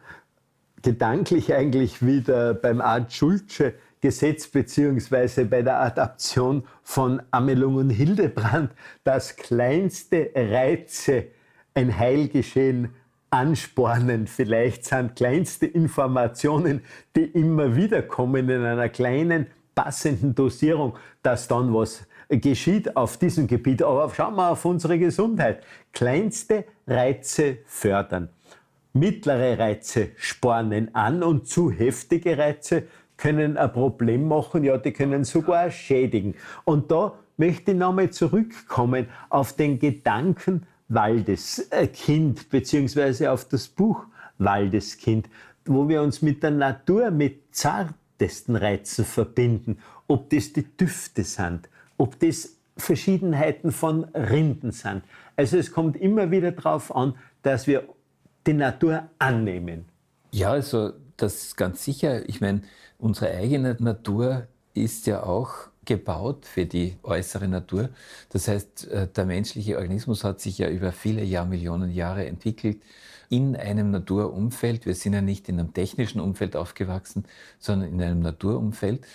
gedanklich 0.81 1.53
eigentlich 1.53 2.05
wieder 2.05 2.53
beim 2.53 2.81
Art 2.81 3.11
Schulze 3.11 3.73
Gesetz 4.05 4.47
beziehungsweise 4.47 5.45
bei 5.45 5.63
der 5.63 5.81
Adaption 5.81 6.63
von 6.83 7.23
Amelung 7.31 7.77
und 7.77 7.89
Hildebrand, 7.89 8.71
dass 9.03 9.35
kleinste 9.35 10.29
Reize 10.35 11.25
ein 11.73 11.97
Heilgeschehen 11.97 12.93
anspornen. 13.31 14.27
Vielleicht 14.27 14.85
sind 14.85 15.15
kleinste 15.15 15.65
Informationen, 15.65 16.81
die 17.15 17.23
immer 17.23 17.75
wieder 17.75 18.03
kommen 18.03 18.47
in 18.47 18.63
einer 18.63 18.89
kleinen 18.89 19.47
passenden 19.73 20.35
Dosierung, 20.35 20.95
dass 21.23 21.47
dann 21.47 21.73
was 21.73 22.05
geschieht 22.29 22.95
auf 22.95 23.17
diesem 23.17 23.47
Gebiet. 23.47 23.83
Aber 23.83 24.11
schauen 24.13 24.35
wir 24.35 24.51
auf 24.51 24.65
unsere 24.65 24.97
Gesundheit. 24.99 25.63
Kleinste 25.93 26.65
Reize 26.87 27.57
fördern. 27.65 28.29
Mittlere 28.93 29.59
Reize 29.59 30.09
spornen 30.15 30.93
an 30.95 31.21
und 31.21 31.47
zu 31.47 31.69
heftige 31.69 32.37
Reize 32.37 32.83
können 33.17 33.57
ein 33.57 33.71
Problem 33.71 34.27
machen, 34.27 34.63
ja, 34.63 34.77
die 34.77 34.93
können 34.93 35.23
sogar 35.23 35.69
schädigen. 35.69 36.35
Und 36.63 36.91
da 36.91 37.13
möchte 37.37 37.71
ich 37.71 37.77
nochmal 37.77 38.11
zurückkommen 38.11 39.07
auf 39.29 39.53
den 39.53 39.79
Gedanken 39.79 40.65
Waldeskind, 40.87 42.49
beziehungsweise 42.49 43.31
auf 43.31 43.45
das 43.45 43.67
Buch 43.67 44.05
Waldeskind, 44.37 45.29
wo 45.65 45.89
wir 45.89 46.01
uns 46.01 46.21
mit 46.21 46.43
der 46.43 46.51
Natur, 46.51 47.11
mit 47.11 47.55
zarten 47.55 47.95
buntesten 48.17 48.55
Reizen 48.55 49.05
verbinden, 49.05 49.77
ob 50.07 50.29
das 50.29 50.53
die 50.53 50.63
Düfte 50.63 51.23
sind, 51.23 51.69
ob 51.97 52.19
das 52.19 52.55
Verschiedenheiten 52.77 53.71
von 53.71 54.03
Rinden 54.05 54.71
sind. 54.71 55.03
Also 55.35 55.57
es 55.57 55.71
kommt 55.71 55.95
immer 55.95 56.31
wieder 56.31 56.51
darauf 56.51 56.95
an, 56.95 57.15
dass 57.41 57.67
wir 57.67 57.87
die 58.45 58.53
Natur 58.53 59.09
annehmen. 59.17 59.85
Ja, 60.31 60.51
also 60.51 60.91
das 61.17 61.35
ist 61.43 61.57
ganz 61.57 61.83
sicher. 61.83 62.27
Ich 62.27 62.41
meine, 62.41 62.61
unsere 62.99 63.31
eigene 63.31 63.75
Natur 63.79 64.47
ist 64.73 65.07
ja 65.07 65.23
auch 65.23 65.69
gebaut 65.85 66.45
für 66.45 66.65
die 66.65 66.97
äußere 67.03 67.47
Natur. 67.47 67.89
Das 68.29 68.47
heißt, 68.47 68.87
äh, 68.87 69.07
der 69.07 69.25
menschliche 69.25 69.77
Organismus 69.77 70.23
hat 70.23 70.41
sich 70.41 70.57
ja 70.57 70.69
über 70.69 70.91
viele 70.91 71.23
Jahrmillionen 71.23 71.91
Jahre 71.91 72.25
entwickelt 72.25 72.81
in 73.29 73.55
einem 73.55 73.91
Naturumfeld. 73.91 74.85
Wir 74.85 74.95
sind 74.95 75.13
ja 75.13 75.21
nicht 75.21 75.47
in 75.49 75.59
einem 75.59 75.73
technischen 75.73 76.19
Umfeld 76.19 76.55
aufgewachsen, 76.55 77.25
sondern 77.59 77.89
in 77.89 78.01
einem 78.01 78.19
Naturumfeld. 78.21 79.05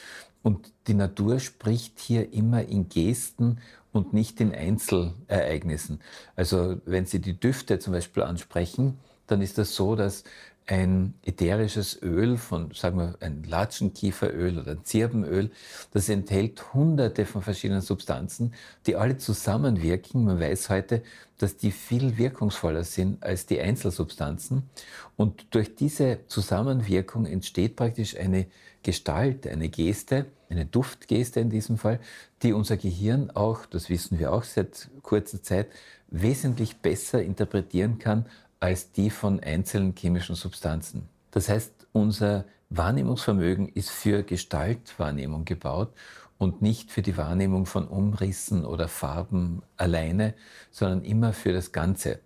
Und 0.43 0.73
die 0.87 0.95
Natur 0.95 1.39
spricht 1.39 1.99
hier 1.99 2.33
immer 2.33 2.65
in 2.65 2.89
Gesten 2.89 3.59
und 3.93 4.13
nicht 4.13 4.41
in 4.41 4.55
Einzelereignissen. 4.55 6.01
Also 6.37 6.81
wenn 6.85 7.07
Sie 7.07 7.21
die 7.21 7.39
Düfte 7.39 7.79
zum 7.79 7.93
Beispiel 7.93 8.23
ansprechen, 8.23 8.99
dann 9.27 9.43
ist 9.43 9.59
das 9.59 9.75
so, 9.75 9.97
dass 9.97 10.25
ein 10.71 11.15
ätherisches 11.25 12.01
Öl 12.01 12.37
von, 12.37 12.71
sagen 12.73 12.99
wir, 12.99 13.17
ein 13.19 13.43
Latschenkieferöl 13.43 14.57
oder 14.61 14.73
ein 14.73 14.85
Zirbenöl, 14.85 15.51
das 15.93 16.09
enthält 16.09 16.73
hunderte 16.73 17.27
von 17.27 17.43
verschiedenen 17.43 17.81
Substanzen, 17.81 18.55
die 18.87 18.95
alle 18.95 19.19
zusammenwirken. 19.19 20.25
Man 20.25 20.39
weiß 20.39 20.71
heute, 20.71 21.03
dass 21.39 21.57
die 21.57 21.73
viel 21.73 22.19
wirkungsvoller 22.19 22.85
sind 22.85 23.21
als 23.25 23.47
die 23.47 23.61
Einzelsubstanzen. 23.61 24.71
Und 25.17 25.45
durch 25.51 25.75
diese 25.75 26.21
Zusammenwirkung 26.29 27.27
entsteht 27.27 27.75
praktisch 27.75 28.17
eine 28.17 28.47
Gestalt, 28.85 29.49
eine 29.49 29.71
Geste, 29.71 30.27
eine 30.51 30.67
Duftgeste 30.67 31.41
in 31.41 31.51
diesem 31.51 31.79
Fall, 31.79 31.99
die 32.45 32.53
unser 32.53 32.77
Gehirn 32.77 33.33
auch, 33.33 33.67
das 33.67 33.91
wissen 33.91 34.21
wir 34.21 34.33
auch 34.33 34.45
seit 34.45 34.89
kurzer 35.03 35.43
Zeit, 35.43 35.67
wesentlich 36.13 36.77
besser 36.77 37.23
interpretieren 37.23 37.99
kann 37.99 38.27
als 38.61 38.93
die 38.93 39.11
von 39.11 39.41
einzelnen 39.41 39.95
chemischen 39.97 40.35
Substanzen. 40.37 41.09
Das 41.31 41.49
heißt, 41.49 41.87
unser 41.93 42.45
Wahrnehmungsvermögen 42.69 43.69
ist 43.69 43.91
für 43.91 44.23
Gestaltwahrnehmung 44.23 45.45
gebaut 45.45 45.93
und 46.39 46.63
nicht 46.63 46.91
für 46.91 47.03
die 47.03 47.17
Wahrnehmung 47.17 47.67
von 47.67 47.89
Umrissen 47.89 48.65
oder 48.65 48.89
Farben 48.89 49.63
alleine, 49.77 50.35
sondern 50.71 51.03
immer 51.05 51.33
für 51.33 51.53
das 51.53 51.73
Ganze. 51.73 52.21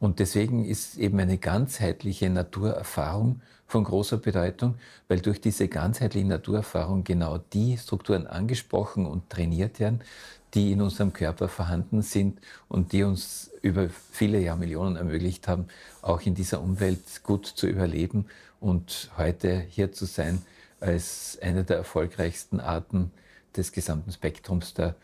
Und 0.00 0.18
deswegen 0.18 0.64
ist 0.64 0.96
eben 0.96 1.18
eine 1.20 1.38
ganzheitliche 1.38 2.28
Naturerfahrung 2.30 3.40
von 3.66 3.84
großer 3.84 4.18
Bedeutung, 4.18 4.76
weil 5.08 5.20
durch 5.20 5.40
diese 5.40 5.68
ganzheitliche 5.68 6.26
Naturerfahrung 6.26 7.04
genau 7.04 7.38
die 7.38 7.78
Strukturen 7.78 8.26
angesprochen 8.26 9.06
und 9.06 9.30
trainiert 9.30 9.80
werden, 9.80 10.00
die 10.54 10.72
in 10.72 10.80
unserem 10.80 11.12
Körper 11.12 11.48
vorhanden 11.48 12.02
sind 12.02 12.40
und 12.68 12.92
die 12.92 13.02
uns 13.02 13.50
über 13.62 13.88
viele 14.12 14.38
Jahrmillionen 14.38 14.96
ermöglicht 14.96 15.48
haben, 15.48 15.66
auch 16.00 16.22
in 16.22 16.34
dieser 16.34 16.60
Umwelt 16.60 17.22
gut 17.24 17.46
zu 17.46 17.66
überleben 17.66 18.26
und 18.60 19.10
heute 19.18 19.64
hier 19.68 19.92
zu 19.92 20.04
sein 20.04 20.42
als 20.80 21.38
eine 21.42 21.64
der 21.64 21.78
erfolgreichsten 21.78 22.60
Arten 22.60 23.10
des 23.56 23.72
gesamten 23.72 24.12
Spektrums 24.12 24.74
der 24.74 24.94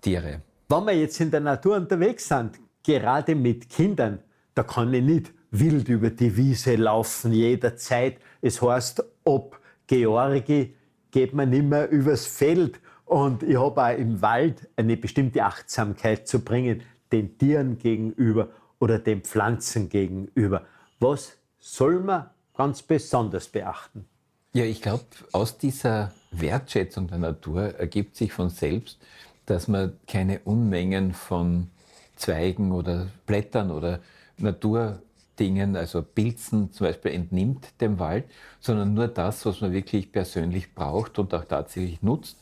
Tiere. 0.00 0.42
Wenn 0.68 0.84
wir 0.84 0.96
jetzt 0.96 1.20
in 1.20 1.30
der 1.30 1.40
Natur 1.40 1.76
unterwegs 1.76 2.28
sind, 2.28 2.60
gerade 2.82 3.34
mit 3.34 3.68
Kindern, 3.68 4.20
da 4.54 4.62
kann 4.62 4.92
ich 4.94 5.02
nicht 5.02 5.32
wild 5.50 5.88
über 5.88 6.10
die 6.10 6.36
Wiese 6.36 6.76
laufen 6.76 7.32
jederzeit. 7.32 8.18
Es 8.40 8.60
heißt, 8.62 9.02
ob 9.24 9.60
Georgi 9.86 10.74
geht 11.10 11.34
man 11.34 11.50
nicht 11.50 11.64
mehr 11.64 11.90
übers 11.90 12.26
Feld 12.26 12.80
und 13.12 13.42
ich 13.42 13.58
habe 13.58 13.82
auch 13.82 13.98
im 13.98 14.22
Wald 14.22 14.68
eine 14.76 14.96
bestimmte 14.96 15.44
Achtsamkeit 15.44 16.26
zu 16.26 16.40
bringen, 16.40 16.82
den 17.12 17.36
Tieren 17.36 17.78
gegenüber 17.78 18.48
oder 18.78 18.98
den 18.98 19.20
Pflanzen 19.20 19.90
gegenüber. 19.90 20.62
Was 20.98 21.36
soll 21.58 22.00
man 22.00 22.30
ganz 22.56 22.82
besonders 22.82 23.48
beachten? 23.48 24.06
Ja, 24.54 24.64
ich 24.64 24.80
glaube, 24.80 25.04
aus 25.32 25.58
dieser 25.58 26.12
Wertschätzung 26.30 27.08
der 27.08 27.18
Natur 27.18 27.74
ergibt 27.74 28.16
sich 28.16 28.32
von 28.32 28.48
selbst, 28.48 28.98
dass 29.44 29.68
man 29.68 29.92
keine 30.06 30.40
Unmengen 30.40 31.12
von 31.12 31.68
Zweigen 32.16 32.72
oder 32.72 33.08
Blättern 33.26 33.70
oder 33.70 34.00
Naturdingen, 34.38 35.76
also 35.76 36.02
Pilzen 36.02 36.72
zum 36.72 36.86
Beispiel, 36.86 37.12
entnimmt 37.12 37.80
dem 37.80 37.98
Wald, 37.98 38.24
sondern 38.60 38.94
nur 38.94 39.08
das, 39.08 39.44
was 39.44 39.60
man 39.60 39.72
wirklich 39.72 40.12
persönlich 40.12 40.74
braucht 40.74 41.18
und 41.18 41.34
auch 41.34 41.44
tatsächlich 41.44 42.02
nutzt. 42.02 42.36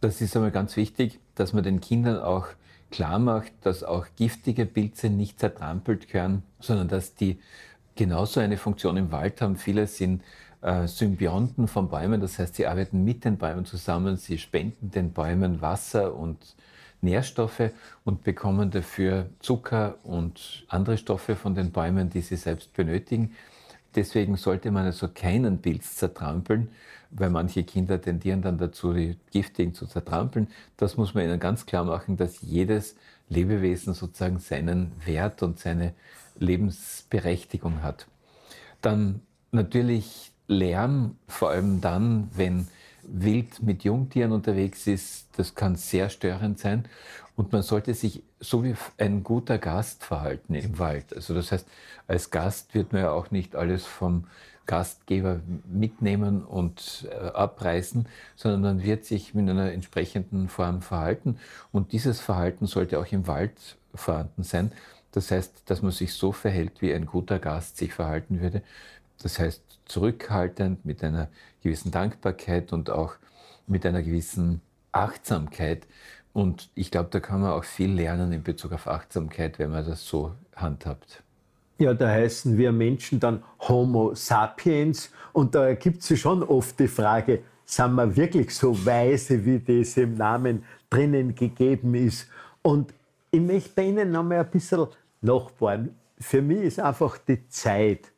Das 0.00 0.20
ist 0.20 0.36
einmal 0.36 0.52
ganz 0.52 0.76
wichtig, 0.76 1.18
dass 1.34 1.52
man 1.52 1.64
den 1.64 1.80
Kindern 1.80 2.20
auch 2.20 2.46
klar 2.90 3.18
macht, 3.18 3.52
dass 3.62 3.82
auch 3.82 4.06
giftige 4.16 4.64
Pilze 4.64 5.10
nicht 5.10 5.40
zertrampelt 5.40 6.08
gehören, 6.08 6.44
sondern 6.60 6.86
dass 6.86 7.14
die 7.14 7.40
genauso 7.96 8.38
eine 8.38 8.58
Funktion 8.58 8.96
im 8.96 9.10
Wald 9.10 9.40
haben. 9.40 9.56
Viele 9.56 9.88
sind 9.88 10.22
äh, 10.62 10.86
Symbionten 10.86 11.66
von 11.66 11.88
Bäumen, 11.88 12.20
das 12.20 12.38
heißt, 12.38 12.54
sie 12.54 12.66
arbeiten 12.66 13.04
mit 13.04 13.24
den 13.24 13.38
Bäumen 13.38 13.64
zusammen, 13.64 14.16
sie 14.16 14.38
spenden 14.38 14.92
den 14.92 15.12
Bäumen 15.12 15.60
Wasser 15.60 16.14
und 16.14 16.54
Nährstoffe 17.00 17.70
und 18.04 18.22
bekommen 18.22 18.70
dafür 18.70 19.26
Zucker 19.40 19.96
und 20.04 20.64
andere 20.68 20.96
Stoffe 20.96 21.34
von 21.34 21.54
den 21.54 21.72
Bäumen, 21.72 22.08
die 22.08 22.20
sie 22.20 22.36
selbst 22.36 22.72
benötigen. 22.72 23.34
Deswegen 23.94 24.36
sollte 24.36 24.70
man 24.70 24.84
also 24.86 25.08
keinen 25.08 25.60
Pilz 25.60 25.96
zertrampeln, 25.96 26.68
weil 27.10 27.30
manche 27.30 27.64
Kinder 27.64 28.00
tendieren 28.00 28.42
dann 28.42 28.58
dazu, 28.58 28.92
die 28.92 29.16
giftigen 29.30 29.74
zu 29.74 29.86
zertrampeln. 29.86 30.48
Das 30.76 30.96
muss 30.96 31.14
man 31.14 31.24
ihnen 31.24 31.40
ganz 31.40 31.66
klar 31.66 31.84
machen, 31.84 32.16
dass 32.16 32.42
jedes 32.42 32.96
Lebewesen 33.28 33.94
sozusagen 33.94 34.38
seinen 34.38 34.92
Wert 35.04 35.42
und 35.42 35.58
seine 35.58 35.94
Lebensberechtigung 36.38 37.82
hat. 37.82 38.06
Dann 38.80 39.20
natürlich 39.52 40.32
Lärm, 40.46 41.16
vor 41.26 41.50
allem 41.50 41.80
dann, 41.80 42.30
wenn 42.34 42.68
wild 43.02 43.62
mit 43.62 43.84
Jungtieren 43.84 44.32
unterwegs 44.32 44.86
ist, 44.86 45.28
das 45.36 45.54
kann 45.54 45.76
sehr 45.76 46.10
störend 46.10 46.58
sein. 46.58 46.84
Und 47.36 47.52
man 47.52 47.62
sollte 47.62 47.94
sich 47.94 48.22
so 48.40 48.64
wie 48.64 48.74
ein 48.98 49.22
guter 49.22 49.58
Gast 49.58 50.04
verhalten 50.04 50.54
im 50.54 50.78
Wald. 50.78 51.14
Also 51.14 51.34
das 51.34 51.52
heißt, 51.52 51.66
als 52.06 52.30
Gast 52.30 52.74
wird 52.74 52.92
man 52.92 53.02
ja 53.02 53.10
auch 53.12 53.30
nicht 53.30 53.54
alles 53.54 53.86
vom 53.86 54.24
Gastgeber 54.68 55.40
mitnehmen 55.66 56.44
und 56.44 57.08
äh, 57.10 57.14
abreißen, 57.30 58.06
sondern 58.36 58.60
man 58.60 58.82
wird 58.82 59.06
sich 59.06 59.34
mit 59.34 59.48
einer 59.48 59.72
entsprechenden 59.72 60.48
Form 60.48 60.82
verhalten. 60.82 61.38
Und 61.72 61.92
dieses 61.92 62.20
Verhalten 62.20 62.66
sollte 62.66 63.00
auch 63.00 63.06
im 63.10 63.26
Wald 63.26 63.78
vorhanden 63.94 64.44
sein. 64.44 64.70
Das 65.10 65.30
heißt, 65.30 65.62
dass 65.66 65.80
man 65.80 65.90
sich 65.90 66.12
so 66.12 66.32
verhält, 66.32 66.82
wie 66.82 66.92
ein 66.92 67.06
guter 67.06 67.38
Gast 67.38 67.78
sich 67.78 67.94
verhalten 67.94 68.40
würde. 68.42 68.62
Das 69.22 69.38
heißt, 69.38 69.62
zurückhaltend, 69.86 70.84
mit 70.84 71.02
einer 71.02 71.28
gewissen 71.62 71.90
Dankbarkeit 71.90 72.72
und 72.74 72.90
auch 72.90 73.14
mit 73.66 73.86
einer 73.86 74.02
gewissen 74.02 74.60
Achtsamkeit. 74.92 75.86
Und 76.34 76.68
ich 76.74 76.90
glaube, 76.90 77.08
da 77.10 77.20
kann 77.20 77.40
man 77.40 77.52
auch 77.52 77.64
viel 77.64 77.90
lernen 77.90 78.32
in 78.32 78.42
Bezug 78.42 78.72
auf 78.72 78.86
Achtsamkeit, 78.86 79.58
wenn 79.58 79.70
man 79.70 79.86
das 79.86 80.06
so 80.06 80.34
handhabt. 80.54 81.22
Ja, 81.78 81.94
da 81.94 82.08
heißen 82.08 82.58
wir 82.58 82.72
Menschen 82.72 83.20
dann 83.20 83.44
Homo 83.60 84.12
sapiens 84.14 85.12
und 85.32 85.54
da 85.54 85.74
gibt 85.74 86.02
es 86.02 86.18
schon 86.18 86.42
oft 86.42 86.78
die 86.80 86.88
Frage, 86.88 87.42
sind 87.64 87.94
wir 87.94 88.16
wirklich 88.16 88.52
so 88.52 88.84
weise, 88.84 89.44
wie 89.44 89.60
das 89.60 89.96
im 89.96 90.16
Namen 90.16 90.64
drinnen 90.90 91.36
gegeben 91.36 91.94
ist? 91.94 92.28
Und 92.62 92.92
ich 93.30 93.40
möchte 93.40 93.70
bei 93.76 93.84
Ihnen 93.84 94.10
noch 94.10 94.24
mal 94.24 94.40
ein 94.40 94.50
bisschen 94.50 94.86
nachbauen. 95.20 95.94
Für 96.18 96.42
mich 96.42 96.62
ist 96.62 96.80
einfach 96.80 97.16
die 97.18 97.46
Zeit 97.48 98.10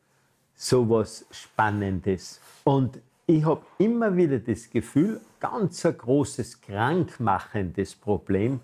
so 0.55 0.89
was 0.89 1.27
Spannendes. 1.31 2.41
Und 2.65 2.99
ich 3.27 3.45
habe 3.45 3.63
immer 3.77 4.17
wieder 4.17 4.39
das 4.39 4.71
Gefühl, 4.71 5.21
ganz 5.39 5.85
ein 5.85 5.99
großes 5.99 6.61
krankmachendes 6.63 7.95
Problem 7.95 8.61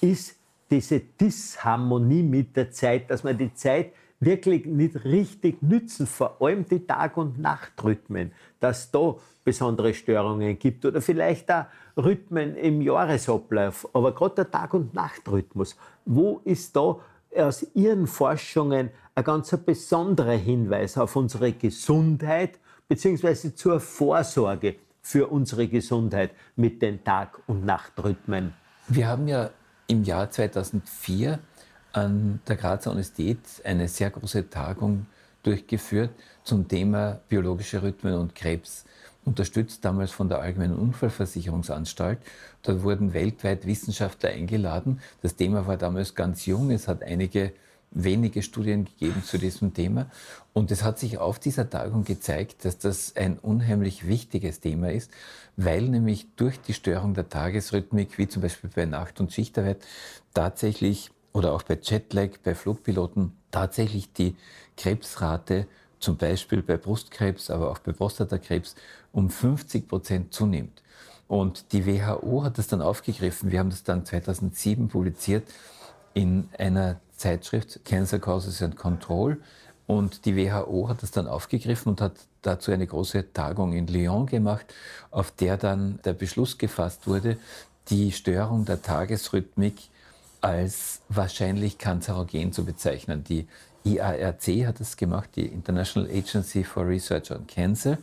ist 0.00 0.36
diese 0.70 1.00
Disharmonie 1.00 2.22
mit 2.22 2.56
der 2.56 2.70
Zeit, 2.70 3.10
dass 3.10 3.24
man 3.24 3.36
die 3.36 3.52
Zeit 3.52 3.92
wirklich 4.20 4.66
nicht 4.66 5.04
richtig 5.04 5.62
nützen, 5.62 6.06
vor 6.06 6.40
allem 6.40 6.66
die 6.66 6.86
Tag- 6.86 7.16
und 7.16 7.38
Nachtrhythmen, 7.40 8.32
dass 8.60 8.90
da 8.90 9.16
besondere 9.44 9.94
Störungen 9.94 10.58
gibt 10.58 10.84
oder 10.84 11.00
vielleicht 11.00 11.50
auch 11.50 11.64
Rhythmen 11.96 12.54
im 12.56 12.82
Jahresablauf, 12.82 13.88
aber 13.94 14.14
gerade 14.14 14.36
der 14.36 14.50
Tag- 14.50 14.74
und 14.74 14.94
Nachtrhythmus, 14.94 15.76
wo 16.04 16.40
ist 16.44 16.76
da 16.76 16.98
aus 17.36 17.66
Ihren 17.74 18.06
Forschungen 18.06 18.90
ein 19.14 19.24
ganz 19.24 19.56
besonderer 19.64 20.36
Hinweis 20.36 20.98
auf 20.98 21.16
unsere 21.16 21.52
Gesundheit 21.52 22.58
bzw. 22.88 23.54
zur 23.54 23.80
Vorsorge 23.80 24.76
für 25.00 25.28
unsere 25.28 25.66
Gesundheit 25.66 26.32
mit 26.56 26.82
den 26.82 27.02
Tag- 27.02 27.40
und 27.46 27.64
Nachtrhythmen? 27.64 28.52
Wir 28.88 29.08
haben 29.08 29.28
ja 29.28 29.50
im 29.86 30.04
Jahr 30.04 30.30
2004 30.30 31.38
an 31.92 32.40
der 32.46 32.56
Grazer 32.56 32.90
Universität 32.90 33.38
eine 33.64 33.88
sehr 33.88 34.10
große 34.10 34.48
Tagung 34.50 35.06
durchgeführt 35.42 36.10
zum 36.44 36.68
Thema 36.68 37.20
biologische 37.28 37.82
Rhythmen 37.82 38.14
und 38.14 38.34
Krebs. 38.34 38.84
unterstützt 39.24 39.84
damals 39.84 40.10
von 40.10 40.28
der 40.28 40.40
Allgemeinen 40.40 40.78
Unfallversicherungsanstalt. 40.78 42.18
Da 42.62 42.82
wurden 42.82 43.12
weltweit 43.12 43.66
Wissenschaftler 43.66 44.30
eingeladen. 44.30 45.00
Das 45.22 45.36
Thema 45.36 45.66
war 45.66 45.76
damals 45.76 46.14
ganz 46.14 46.46
jung. 46.46 46.70
Es 46.70 46.88
hat 46.88 47.02
einige 47.02 47.52
wenige 47.90 48.42
Studien 48.42 48.84
gegeben 48.84 49.22
zu 49.22 49.38
diesem 49.38 49.74
Thema. 49.74 50.10
Und 50.52 50.70
es 50.70 50.84
hat 50.84 50.98
sich 50.98 51.18
auf 51.18 51.38
dieser 51.38 51.68
Tagung 51.68 52.04
gezeigt, 52.04 52.64
dass 52.64 52.78
das 52.78 53.16
ein 53.16 53.38
unheimlich 53.38 54.06
wichtiges 54.06 54.60
Thema 54.60 54.92
ist, 54.92 55.10
weil 55.56 55.82
nämlich 55.82 56.26
durch 56.36 56.60
die 56.60 56.74
Störung 56.74 57.14
der 57.14 57.28
Tagesrhythmik, 57.28 58.16
wie 58.18 58.28
zum 58.28 58.42
Beispiel 58.42 58.70
bei 58.74 58.86
Nacht- 58.86 59.20
und 59.20 59.32
Schichtarbeit, 59.32 59.84
tatsächlich 60.34 61.10
oder 61.32 61.52
auch 61.52 61.62
bei 61.62 61.78
Jetlag, 61.80 62.38
bei 62.42 62.54
Flugpiloten, 62.54 63.32
tatsächlich 63.50 64.12
die 64.12 64.36
Krebsrate 64.76 65.66
zum 65.98 66.16
Beispiel 66.16 66.62
bei 66.62 66.76
Brustkrebs, 66.76 67.50
aber 67.50 67.70
auch 67.70 67.78
bei 67.78 67.92
Prostatakrebs 67.92 68.74
um 69.12 69.30
50 69.30 69.88
Prozent 69.88 70.32
zunimmt. 70.32 70.82
Und 71.28 71.72
die 71.72 71.86
WHO 71.86 72.42
hat 72.42 72.58
das 72.58 72.66
dann 72.66 72.82
aufgegriffen. 72.82 73.52
Wir 73.52 73.60
haben 73.60 73.70
das 73.70 73.84
dann 73.84 74.04
2007 74.04 74.88
publiziert 74.88 75.46
in 76.14 76.48
einer 76.58 77.00
Zeitschrift 77.16 77.84
Cancer 77.84 78.18
Causes 78.18 78.62
and 78.62 78.76
Control. 78.76 79.40
Und 79.86 80.24
die 80.24 80.36
WHO 80.36 80.88
hat 80.88 81.02
das 81.02 81.10
dann 81.10 81.26
aufgegriffen 81.26 81.90
und 81.90 82.00
hat 82.00 82.14
dazu 82.42 82.72
eine 82.72 82.86
große 82.86 83.32
Tagung 83.32 83.74
in 83.74 83.86
Lyon 83.86 84.26
gemacht, 84.26 84.66
auf 85.10 85.30
der 85.30 85.56
dann 85.56 86.00
der 86.04 86.14
Beschluss 86.14 86.58
gefasst 86.58 87.06
wurde, 87.06 87.36
die 87.88 88.12
Störung 88.12 88.64
der 88.64 88.82
Tagesrhythmik 88.82 89.76
als 90.40 91.02
wahrscheinlich 91.08 91.78
kanzerogen 91.78 92.52
zu 92.52 92.64
bezeichnen. 92.64 93.24
Die 93.24 93.46
IARC 93.84 94.66
hat 94.66 94.80
das 94.80 94.96
gemacht, 94.96 95.30
die 95.36 95.46
International 95.46 96.08
Agency 96.10 96.64
for 96.64 96.86
Research 96.86 97.30
on 97.30 97.46
Cancer. 97.46 97.98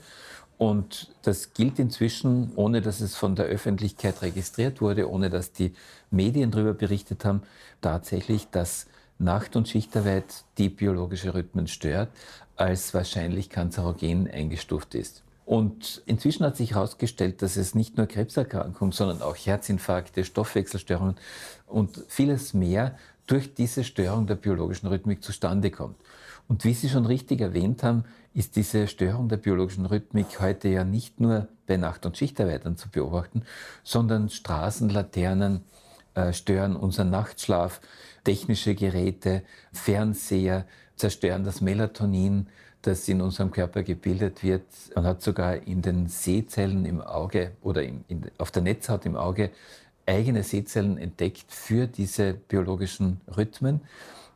Und 0.57 1.13
das 1.21 1.53
gilt 1.53 1.77
inzwischen, 1.77 2.51
ohne 2.55 2.81
dass 2.81 2.99
es 2.99 3.15
von 3.15 3.35
der 3.35 3.45
Öffentlichkeit 3.45 4.21
registriert 4.23 4.81
wurde, 4.81 5.09
ohne 5.09 5.29
dass 5.29 5.51
die 5.51 5.73
Medien 6.09 6.49
darüber 6.49 6.73
berichtet 6.73 7.25
haben, 7.25 7.43
tatsächlich, 7.81 8.47
dass 8.49 8.87
Nacht- 9.19 9.55
und 9.55 9.67
Schichtarbeit 9.67 10.45
die 10.57 10.69
biologische 10.69 11.33
Rhythmen 11.33 11.67
stört, 11.67 12.09
als 12.55 12.93
wahrscheinlich 12.93 13.49
kanzerogen 13.49 14.29
eingestuft 14.29 14.95
ist. 14.95 15.23
Und 15.47 16.01
inzwischen 16.05 16.45
hat 16.45 16.57
sich 16.57 16.71
herausgestellt, 16.75 17.41
dass 17.41 17.55
es 17.55 17.73
nicht 17.73 17.95
nur 17.95 18.05
Krebserkrankungen, 18.05 18.91
sondern 18.91 19.21
auch 19.21 19.37
Herzinfarkte, 19.37 20.25
Stoffwechselstörungen 20.25 21.15
und 21.67 22.03
vieles 22.09 22.53
mehr 22.53 22.97
durch 23.27 23.53
diese 23.53 23.85
Störung 23.85 24.27
der 24.27 24.35
biologischen 24.35 24.87
Rhythmik 24.87 25.23
zustande 25.23 25.71
kommt. 25.71 25.95
Und 26.49 26.65
wie 26.65 26.73
Sie 26.73 26.89
schon 26.89 27.05
richtig 27.05 27.39
erwähnt 27.39 27.81
haben, 27.81 28.03
ist 28.33 28.57
diese 28.57 28.89
Störung 28.89 29.29
der 29.29 29.37
biologischen 29.37 29.85
Rhythmik 29.85 30.41
heute 30.41 30.67
ja 30.67 30.83
nicht 30.83 31.21
nur 31.21 31.47
bei 31.65 31.77
Nacht- 31.77 32.05
und 32.05 32.17
Schichtarbeitern 32.17 32.75
zu 32.75 32.89
beobachten, 32.89 33.43
sondern 33.85 34.29
Straßenlaternen 34.29 35.63
äh, 36.13 36.33
stören 36.33 36.75
unseren 36.75 37.09
Nachtschlaf, 37.09 37.79
technische 38.25 38.75
Geräte, 38.75 39.43
Fernseher 39.71 40.65
zerstören 40.97 41.45
das 41.45 41.61
Melatonin, 41.61 42.47
das 42.81 43.07
in 43.07 43.21
unserem 43.21 43.51
Körper 43.51 43.83
gebildet 43.83 44.43
wird. 44.43 44.63
Man 44.95 45.05
hat 45.05 45.21
sogar 45.21 45.55
in 45.55 45.81
den 45.81 46.07
Sehzellen 46.07 46.85
im 46.85 47.01
Auge 47.01 47.51
oder 47.61 47.83
in, 47.83 48.03
in, 48.07 48.29
auf 48.37 48.51
der 48.51 48.61
Netzhaut 48.61 49.05
im 49.05 49.15
Auge 49.15 49.51
eigene 50.05 50.43
Sehzellen 50.43 50.97
entdeckt 50.97 51.51
für 51.51 51.87
diese 51.87 52.33
biologischen 52.33 53.19
Rhythmen, 53.35 53.81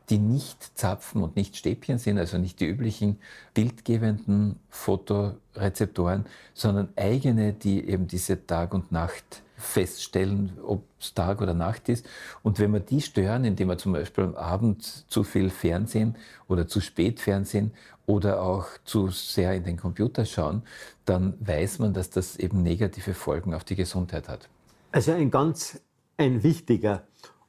die 0.10 0.18
nicht 0.18 0.78
Zapfen 0.78 1.24
und 1.24 1.38
nicht 1.38 1.56
Stäbchen 1.56 1.98
sind, 1.98 2.18
also 2.18 2.38
nicht 2.38 2.60
die 2.60 2.68
üblichen 2.68 3.18
bildgebenden 3.54 4.60
Fotorezeptoren, 4.70 6.26
sondern 6.54 6.90
eigene, 6.98 7.54
die 7.54 7.88
eben 7.88 8.08
diese 8.08 8.46
Tag- 8.46 8.74
und 8.74 8.92
Nacht 8.92 9.42
feststellen, 9.62 10.58
ob 10.64 10.84
es 11.00 11.14
Tag 11.14 11.42
oder 11.42 11.54
Nacht 11.54 11.90
ist. 11.90 12.08
Und 12.44 12.60
wenn 12.60 12.74
wir 12.74 12.80
die 12.80 13.02
stören, 13.02 13.46
indem 13.46 13.70
wir 13.70 13.78
zum 13.78 13.94
Beispiel 13.94 14.26
am 14.26 14.36
Abend 14.36 14.84
zu 15.10 15.24
viel 15.24 15.50
Fernsehen 15.50 16.16
oder 16.48 16.68
zu 16.68 16.82
spät 16.82 17.20
Fernsehen 17.20 17.72
oder 18.06 18.42
auch 18.42 18.68
zu 18.84 19.10
sehr 19.10 19.54
in 19.54 19.64
den 19.64 19.78
Computer 19.78 20.26
schauen, 20.26 20.64
dann 21.06 21.34
weiß 21.40 21.80
man, 21.80 21.94
dass 21.94 22.10
das 22.10 22.36
eben 22.38 22.64
negative 22.64 23.14
Folgen 23.14 23.54
auf 23.54 23.64
die 23.64 23.76
Gesundheit 23.76 24.28
hat. 24.28 24.50
Also 24.92 25.14
ein 25.14 25.32
ganz 25.32 25.80
ein 26.18 26.44
wichtiger 26.44 27.04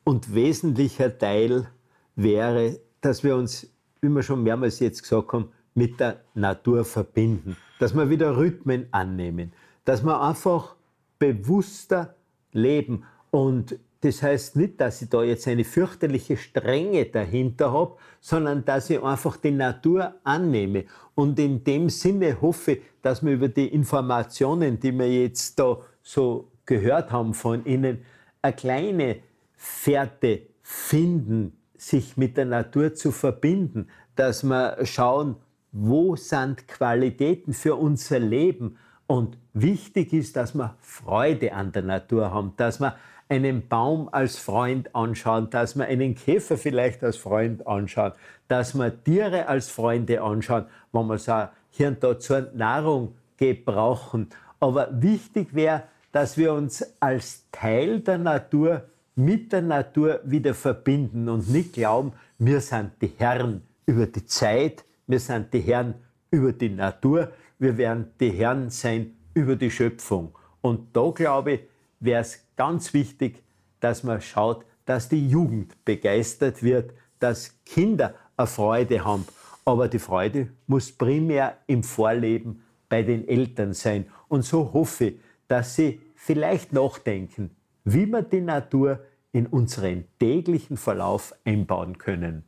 und 0.05 0.35
wesentlicher 0.35 1.17
Teil 1.17 1.69
wäre, 2.17 2.79
dass 3.01 3.25
wir 3.25 3.37
uns, 3.37 3.67
wie 4.01 4.09
wir 4.09 4.23
schon 4.23 4.43
mehrmals 4.43 4.81
jetzt 4.81 5.03
gesagt 5.03 5.33
haben, 5.33 5.49
mit 5.75 6.01
der 6.01 6.21
Natur 6.35 6.85
verbinden, 6.85 7.57
dass 7.79 7.95
wir 7.95 8.11
wieder 8.11 8.37
Rhythmen 8.37 8.87
annehmen, 8.93 9.53
dass 9.85 10.05
wir 10.05 10.21
einfach 10.21 10.77
bewusster 11.23 12.17
leben. 12.53 13.05
Und 13.31 13.79
das 14.01 14.23
heißt 14.23 14.57
nicht, 14.57 14.81
dass 14.81 15.01
ich 15.01 15.09
da 15.09 15.23
jetzt 15.23 15.47
eine 15.47 15.65
fürchterliche 15.65 16.37
Strenge 16.37 17.07
dahinter 17.07 17.73
habe, 17.73 17.97
sondern 18.21 18.65
dass 18.65 18.91
ich 18.91 19.01
einfach 19.01 19.37
die 19.37 19.53
Natur 19.53 20.15
annehme. 20.25 20.85
Und 21.15 21.39
in 21.39 21.63
dem 21.63 21.89
Sinne 21.89 22.41
hoffe, 22.41 22.79
dass 23.03 23.25
wir 23.25 23.33
über 23.33 23.49
die 23.49 23.69
Informationen, 23.69 24.81
die 24.81 24.93
wir 24.93 25.23
jetzt 25.23 25.59
da 25.59 25.79
so 26.03 26.49
gehört 26.67 27.13
haben 27.13 27.33
von 27.35 27.65
Ihnen, 27.65 28.05
eine 28.43 28.53
kleine 28.55 29.17
Fährte 29.55 30.43
finden, 30.63 31.57
sich 31.77 32.17
mit 32.17 32.37
der 32.37 32.47
Natur 32.47 32.95
zu 32.95 33.13
verbinden, 33.13 33.89
dass 34.17 34.43
wir 34.43 34.79
schauen, 34.85 35.37
wo 35.71 36.17
sind 36.17 36.67
Qualitäten 36.67 37.53
für 37.53 37.77
unser 37.77 38.19
Leben. 38.19 38.77
Und 39.13 39.37
wichtig 39.53 40.15
ist, 40.15 40.37
dass 40.37 40.55
wir 40.55 40.75
Freude 40.81 41.53
an 41.53 41.71
der 41.71 41.83
Natur 41.83 42.33
haben, 42.33 42.55
dass 42.57 42.81
wir 42.81 42.97
einen 43.29 43.69
Baum 43.69 44.09
als 44.11 44.39
Freund 44.39 44.95
anschauen, 44.95 45.51
dass 45.51 45.77
wir 45.77 45.85
einen 45.85 46.15
Käfer 46.15 46.57
vielleicht 46.57 47.05
als 47.05 47.19
Freund 47.19 47.67
anschauen, 47.67 48.13
dass 48.49 48.75
wir 48.75 49.05
Tiere 49.05 49.49
als 49.49 49.69
Freunde 49.69 50.23
anschauen, 50.23 50.65
wenn 50.93 51.09
wir 51.09 51.19
so 51.19 51.47
hier 51.69 51.89
und 51.89 52.03
da 52.03 52.19
zur 52.19 52.49
Nahrung 52.55 53.15
gebrauchen. 53.37 54.31
Aber 54.61 54.89
wichtig 55.03 55.55
wäre, 55.55 55.83
dass 56.13 56.39
wir 56.39 56.55
uns 56.55 56.83
als 56.99 57.45
Teil 57.53 58.01
der 58.01 58.17
Natur 58.17 58.85
mit 59.15 59.53
der 59.53 59.61
Natur 59.61 60.21
wieder 60.25 60.55
verbinden 60.55 61.29
und 61.29 61.51
nicht 61.51 61.75
glauben, 61.75 62.15
wir 62.39 62.63
sind 62.63 62.93
die 63.03 63.13
Herren 63.19 63.61
über 63.85 64.07
die 64.07 64.25
Zeit, 64.25 64.87
wir 65.07 65.21
sind 65.21 65.53
die 65.53 65.61
Herren 65.61 65.97
über 66.31 66.55
die 66.55 66.71
Natur, 66.71 67.31
wir 67.63 67.79
werden 67.79 68.11
die 68.19 68.31
Herren 68.31 68.71
sein 68.71 69.15
über 69.35 69.55
die 69.55 69.71
Schöpfung. 69.71 70.37
Und 70.61 70.97
da 70.97 71.11
glaube 71.11 71.53
ich, 71.53 71.61
wäre 72.01 72.21
es 72.21 72.45
ganz 72.57 72.93
wichtig, 72.93 73.45
dass 73.79 74.03
man 74.03 74.21
schaut, 74.21 74.67
dass 74.85 75.09
die 75.09 75.29
Jugend 75.29 75.85
begeistert 75.85 76.65
wird, 76.65 76.93
dass 77.21 77.57
Kinder 77.65 78.15
eine 78.37 78.49
Freude 78.49 79.05
haben. 79.05 79.25
Aber 79.65 79.87
die 79.87 80.01
Freude 80.01 80.49
muss 80.67 80.91
primär 80.91 81.57
im 81.69 81.85
Vorleben 81.85 82.65
bei 82.89 83.05
den 83.05 83.29
Eltern 83.29 83.75
sein. 83.75 84.07
Und 84.27 84.45
so 84.45 84.73
hoffe 84.73 85.05
ich, 85.05 85.21
dass 85.47 85.77
Sie 85.77 86.01
vielleicht 86.17 86.73
nachdenken, 86.73 87.55
wie 87.85 88.07
wir 88.07 88.23
die 88.23 88.41
Natur 88.41 88.99
in 89.31 89.47
unseren 89.47 90.05
täglichen 90.19 90.77
Verlauf 90.77 91.33
einbauen 91.45 91.97
können. 91.97 92.45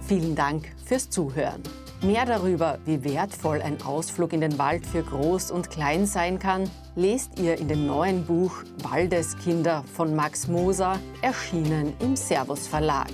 Vielen 0.00 0.34
Dank 0.34 0.72
fürs 0.86 1.10
Zuhören. 1.10 1.62
Mehr 2.04 2.26
darüber, 2.26 2.78
wie 2.84 3.02
wertvoll 3.02 3.62
ein 3.62 3.80
Ausflug 3.80 4.34
in 4.34 4.42
den 4.42 4.58
Wald 4.58 4.86
für 4.86 5.02
Groß 5.02 5.50
und 5.50 5.70
Klein 5.70 6.04
sein 6.04 6.38
kann, 6.38 6.68
lest 6.96 7.38
ihr 7.38 7.56
in 7.58 7.66
dem 7.66 7.86
neuen 7.86 8.26
Buch 8.26 8.52
Waldeskinder 8.82 9.84
von 9.94 10.14
Max 10.14 10.46
Moser, 10.46 11.00
erschienen 11.22 11.94
im 12.00 12.14
Servus 12.14 12.66
Verlag. 12.66 13.10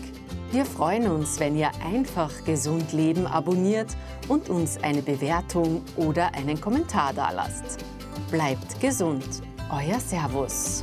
Wir 0.50 0.64
freuen 0.64 1.08
uns, 1.08 1.38
wenn 1.38 1.56
ihr 1.56 1.70
einfach 1.86 2.32
Gesund 2.44 2.92
Leben 2.92 3.28
abonniert 3.28 3.96
und 4.26 4.48
uns 4.48 4.82
eine 4.82 5.02
Bewertung 5.02 5.82
oder 5.94 6.34
einen 6.34 6.60
Kommentar 6.60 7.12
dalasst. 7.12 7.78
Bleibt 8.28 8.80
gesund, 8.80 9.24
euer 9.70 10.00
Servus. 10.00 10.82